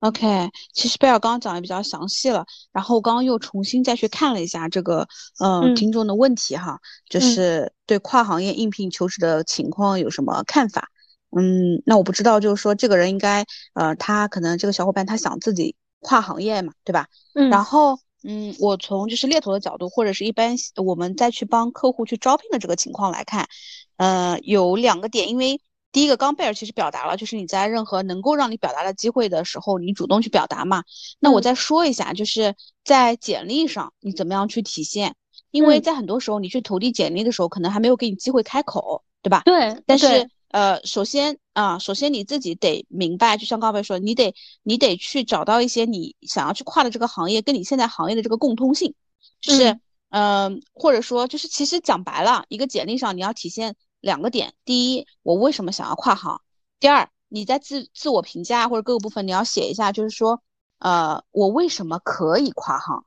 [0.00, 5.06] ，OK，其实贝尔刚刚讲的比较详细了，然后我刚刚又重新再去看了一下这个，
[5.38, 6.78] 嗯，听众的问题哈，
[7.10, 10.88] 就是对跨行业应聘求职的情况有什么看法？
[11.36, 17.06] 嗯，那我不知道，就是说这个人应该，呃，他可能这个小伙伴他想自己跨行业嘛，对吧？
[17.34, 17.50] 嗯。
[17.50, 23.48] 然后，嗯，我从就是猎头的角度，或者是一般我们再去帮客户去招聘的这个情况来看，
[23.96, 25.60] 呃，有两个点，因为
[25.92, 30.82] 第一个，刚贝尔其实表达了，就是你在任何能够让你表达的机会的时候，你主动去表达嘛。
[31.20, 32.54] 那我再说一下，就是
[32.84, 35.14] 在简历上你怎么样去体现？
[35.50, 39.42] 因为在很多时候你去投递简历的时候，可能还没有给你机会开口，对吧？
[39.44, 39.80] 对。
[39.86, 40.28] 但是。
[40.50, 48.94] 呃，首先啊，首先你自己得明白，就像刚才说，你得你得去找到一些你想要去跨的这个行业，跟你现在行业的这个共通性，
[49.42, 49.78] 就是
[50.08, 56.40] 嗯，或者说就是其实讲白了，一个简历上你要体现两个点：第一，我为什么想要跨行；
[56.80, 60.40] 第二，你在自自我评价或者各个部分你要写一下，就是说
[60.78, 63.04] 呃，我为什么可以跨行？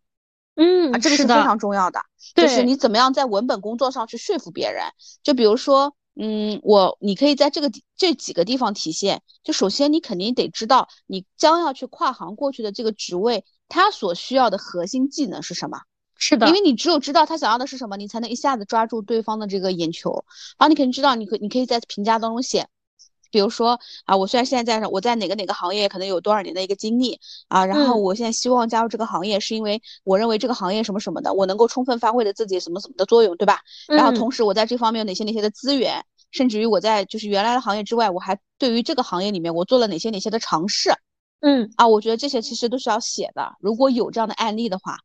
[0.58, 2.02] 嗯，这个是非常重要的，
[2.36, 4.86] 就是你怎么样在文本工作上去说服别人，
[5.24, 5.96] 就比如说。
[6.16, 9.22] 嗯，我你可以在这个这几个地方体现。
[9.43, 15.80] 就首先，你肯定得知道你将要去跨行过去的这个职位，他所需要的核心技能是什么？
[16.18, 20.26] 是的，因为你只有知道他想要的是什么，你才能一下子抓住对方的这个眼球。
[20.59, 22.68] 然后你肯定知道，你可你可以在评价当中写。
[23.32, 33.62] 比如说啊，我虽然现在在我在哪个哪个行业可能有多少年的一个经历啊，然后我现在希望加入这个行业，是因为我认为这个行业什么什么的，我能够充分发挥的自己什么什么的作用，对吧？
[33.88, 40.92] 然后同时我在这方面有哪些哪些的资源，甚至于我在就是原来的行业之外，我还对于这个行业里面我做了哪些哪些的尝试，
[41.40, 44.98] 嗯啊，我觉得这些其实都是要写的，如果有这样的案例的话。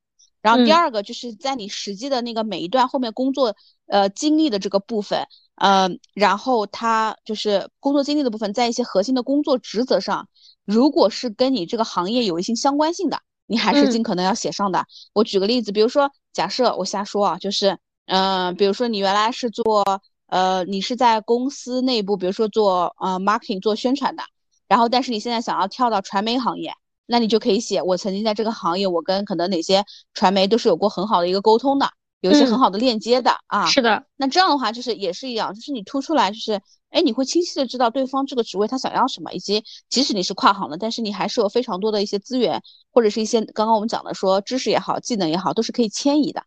[0.43, 3.57] 然后第二个就是在你实际的那个每一段后面工作
[3.87, 5.27] 呃经历的这个部分。
[5.57, 10.29] 嗯，然后他就是工作经历的部分，在一些核心的工作职责上，
[10.65, 14.85] 如果是跟你这个行业有一些相关性的，你还是尽可能要写上的。
[15.15, 19.83] 我举个例子，比如说，假设我瞎说啊，就是，嗯，比如说你原来是做，
[20.27, 24.23] 呃，你是在公司内部，比如说做呃 marketing 做宣传的，
[24.69, 26.75] 然后但是你现在想要跳到传媒行业，
[27.07, 31.89] 那你就可以写我曾经在这个行业，我跟可能哪些传媒都是有过很好的一个沟通的，
[32.21, 33.67] 有一些很好的链接的啊。
[33.67, 36.61] 是的，那这样的话就是也是一样，就是你突出来，就是
[36.91, 42.63] 哎，你会清晰的知道对方这个职位他想要什么，以及即使你是跨行的，但是你还是有非常多的一些资源，
[42.93, 46.43] 或者是一些刚刚我们讲的说知识也好，技能也好，都是可以迁移的。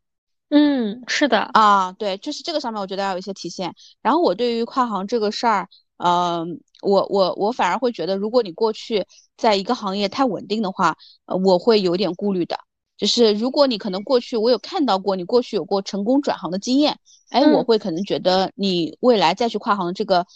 [0.51, 3.75] 嗯，是的啊，对，就是这个上面我觉得要有一些体现。
[4.01, 5.67] 然后我对于跨行这个事儿，
[5.97, 9.05] 嗯，我我我反而会觉得，如果你过去
[9.37, 12.57] 在一个行业太稳定的话，呃，我会有点顾虑的。
[12.99, 20.27] 就是如果你可能过去我有看到过你过去有过成功转行的经验，哎，我会可能觉得你未来再去跨行的这个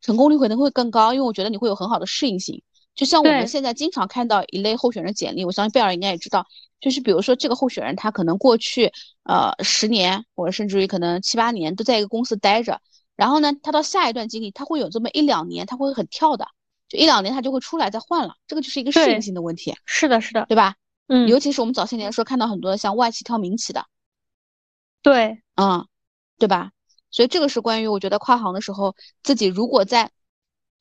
[0.00, 2.62] 成功率可能会更高，因为我觉得你会有很好的适应性。
[2.94, 6.46] 就像我们现在经常看到一类候选人简历，我相信贝尔应该也知道。
[6.80, 8.90] 就是比如说，这个候选人他可能过去
[9.24, 12.80] 呃十年，或者甚至于可能七八年都在一个公司待着，
[13.16, 16.46] 然后呢，他到下一段经历，他会有这么一两年，他会很跳的，
[16.88, 19.74] 就一两年他就会出来再换了，这个就是一个适应性的问题。
[19.84, 20.76] 是的，是的，对吧？
[21.08, 23.84] 嗯，尤其是我们早些年说看到很多像外企跳民企的，
[25.02, 25.86] 对，嗯，
[26.38, 26.72] 对吧？
[27.10, 30.10] 所以这个是关于我觉得跨行的时候，自己如果在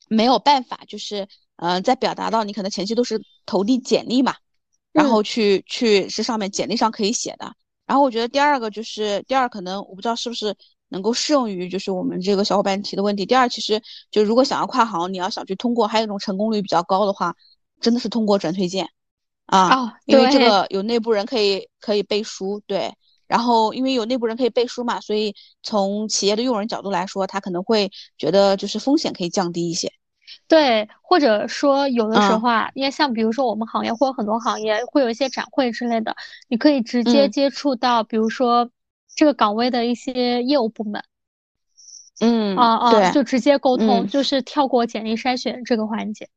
[0.07, 4.36] 没有办法，就是呃，在表达到你可能前期都是投递简历嘛。
[4.91, 7.53] 然后去去是上面简历上可以写的。
[7.86, 10.55] 然后我觉得第二个就是第二可能我不知道是不是
[10.88, 13.26] 能够适用于就是我们这个小伙伴提的问题。
[13.26, 17.36] 第二其实就如果想要跨行，你要想去通过，还有一种成功率比较高的话，
[17.82, 18.89] 真的是通过转推荐
[19.45, 22.93] 啊，因为这个有内部人可以可以背书，对。
[23.27, 25.33] 然后因为有内部人可以背书嘛，所以
[25.63, 27.89] 从企业的用人角度来说，他可能会
[28.19, 29.91] 觉得就是风险可以降低一些。
[30.47, 36.15] 对，或者说有的时候啊，因为像比如说我们行业或者很多行业会有一些展会之类的，
[36.47, 38.69] 你可以直接接触到，比如说
[39.15, 41.03] 这个岗位的一些业务部门，
[42.19, 46.29] 嗯啊啊，就直接沟通，就是跳过简历筛选这个环节。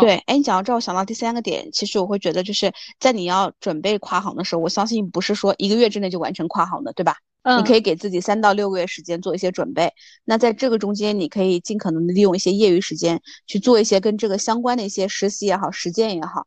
[0.00, 7.16] 对，哎，你讲到这，我想到第三个点，其实我会觉得就是在你要准备跨行的时候，我相信不是说一个月之内就完成跨行的，对吧？
[7.58, 9.92] 你可以给自己三到六个月时间做一些准备。
[10.24, 16.46] 那在这个中间，你可以尽可能的利用一些业余时间去做一些跟这个相关的一些实习也好，实践也好。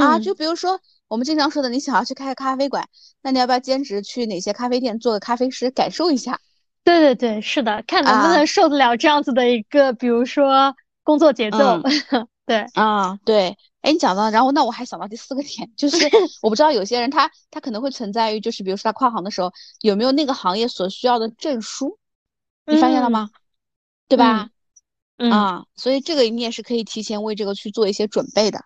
[0.00, 0.78] 啊，就比如说
[1.08, 2.86] 我们经常说的，你想要去开个咖啡馆，
[3.20, 6.38] 那你要不要兼职去哪些咖啡店做个咖啡师，感受一下？
[6.84, 11.82] 对对对，是的，看能不能受得了这样子的一个，比如说工作节奏。
[12.48, 13.56] 对啊，对。
[13.82, 15.96] 哎，你讲到，然后那我还想到第四个点，就是
[16.42, 21.98] 我不知道有些人他他可能会存在于，就是比如说他跨行的时候有没有那个行业所需要的证书，
[22.66, 23.30] 你发现了吗？
[24.08, 24.48] 对吧？
[25.30, 28.64] 啊，所以这个你也是可以提前为这个去做一些准备的。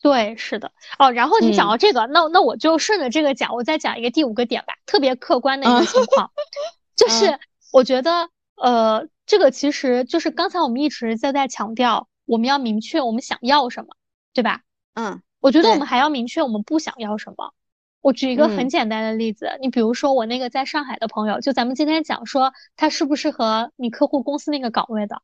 [0.00, 0.72] 对，是的。
[0.98, 6.30] 哦，然后你讲到这个，那那我就顺着这个讲，我再讲一个第五个点吧，特别客观的一个情况，
[6.96, 7.38] 就是
[7.72, 13.96] 我觉得呃，这个其实就是刚才我们一直在在强调，我们要明确我们想要什么。
[14.36, 14.60] 对吧？
[14.92, 17.54] 嗯，我觉得我们还要明确我们不想要什么。
[18.02, 25.22] 我举一个很简单的例子，你比如说我那个在上海的朋友，就咱们今天讲说他适不适合你客户公司那个岗位的，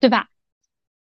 [0.00, 0.28] 对吧？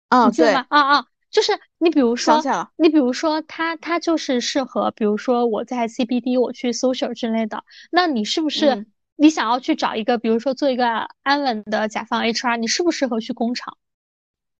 [0.08, 2.40] 嗯，对啊啊，就是你比如说，
[2.76, 13.76] 你比如说他他就是适合，比如说我在 CBD 我去 social 之类的，那你是不是你想要去找一个，比如说做一个安稳的甲方 HR，你适不适合去工厂？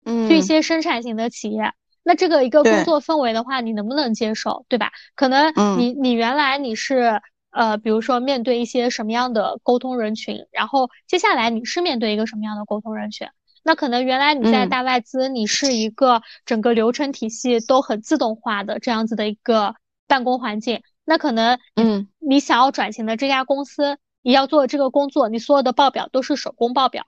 [0.09, 1.73] 嗯，去一些生产型的企业。
[2.03, 4.91] 那这个一个工作氛围的话，你能不能接受，对吧？
[5.15, 13.29] 可能你你原来你是呃，比如说面对一些什么样的沟通人群，然后接下来你是面对一个什么样的沟通人群？
[13.63, 19.75] 那可能原来你在大外资，你是一个整个流程体系都很自动化的这样子的一个
[20.07, 27.07] 办公环境，那可能嗯，你想要转型的这家公司，你要做这个工作，你所有的报表都是手工报表，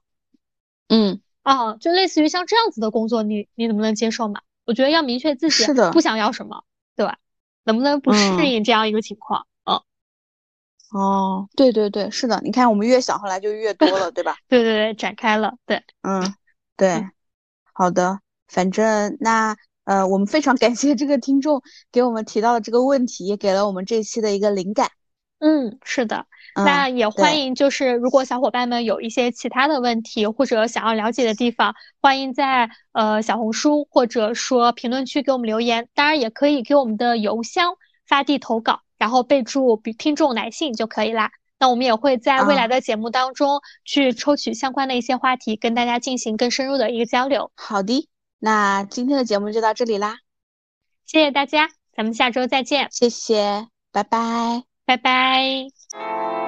[0.88, 4.40] 嗯啊，就类似于像这样子的工作，你你能不能接受嘛？
[4.66, 6.64] 我觉得要明确自己不想要什么，
[6.96, 7.18] 对吧？
[7.64, 9.46] 能不能不适应这样一个情况？
[9.64, 9.80] 嗯，
[10.92, 12.40] 哦，对对对，是的。
[12.42, 14.36] 你看，我们越想，后来就越多了，对吧？
[14.48, 16.34] 对对对，展开了，对，嗯，
[16.76, 17.08] 对，
[17.72, 18.20] 好的。
[18.48, 21.62] 反正那呃，我们非常感谢这个听众
[21.92, 24.90] 给我们提到的这个问题，也给了我们这期的一个灵感。
[25.40, 26.26] 嗯，是的。
[26.54, 35.88] 那也欢迎，就是如果小伙伴们有一些其他的问题或者想要了解的地方，欢迎在呃小红书或者说评论区给我们留言。
[35.94, 37.74] 当然也可以给我们的邮箱
[38.06, 41.30] 发递投稿，然后备注“听众来信”就可以啦。
[41.58, 47.50] 那我们也会在未来的节目当中去抽取相关的一些话题，跟大家进行更深入的一个交流。
[47.54, 50.16] 好的，那今天的节目就到这里啦，
[51.06, 52.88] 谢谢大家，咱们下周再见。
[52.90, 56.39] 谢谢，拜拜，拜拜。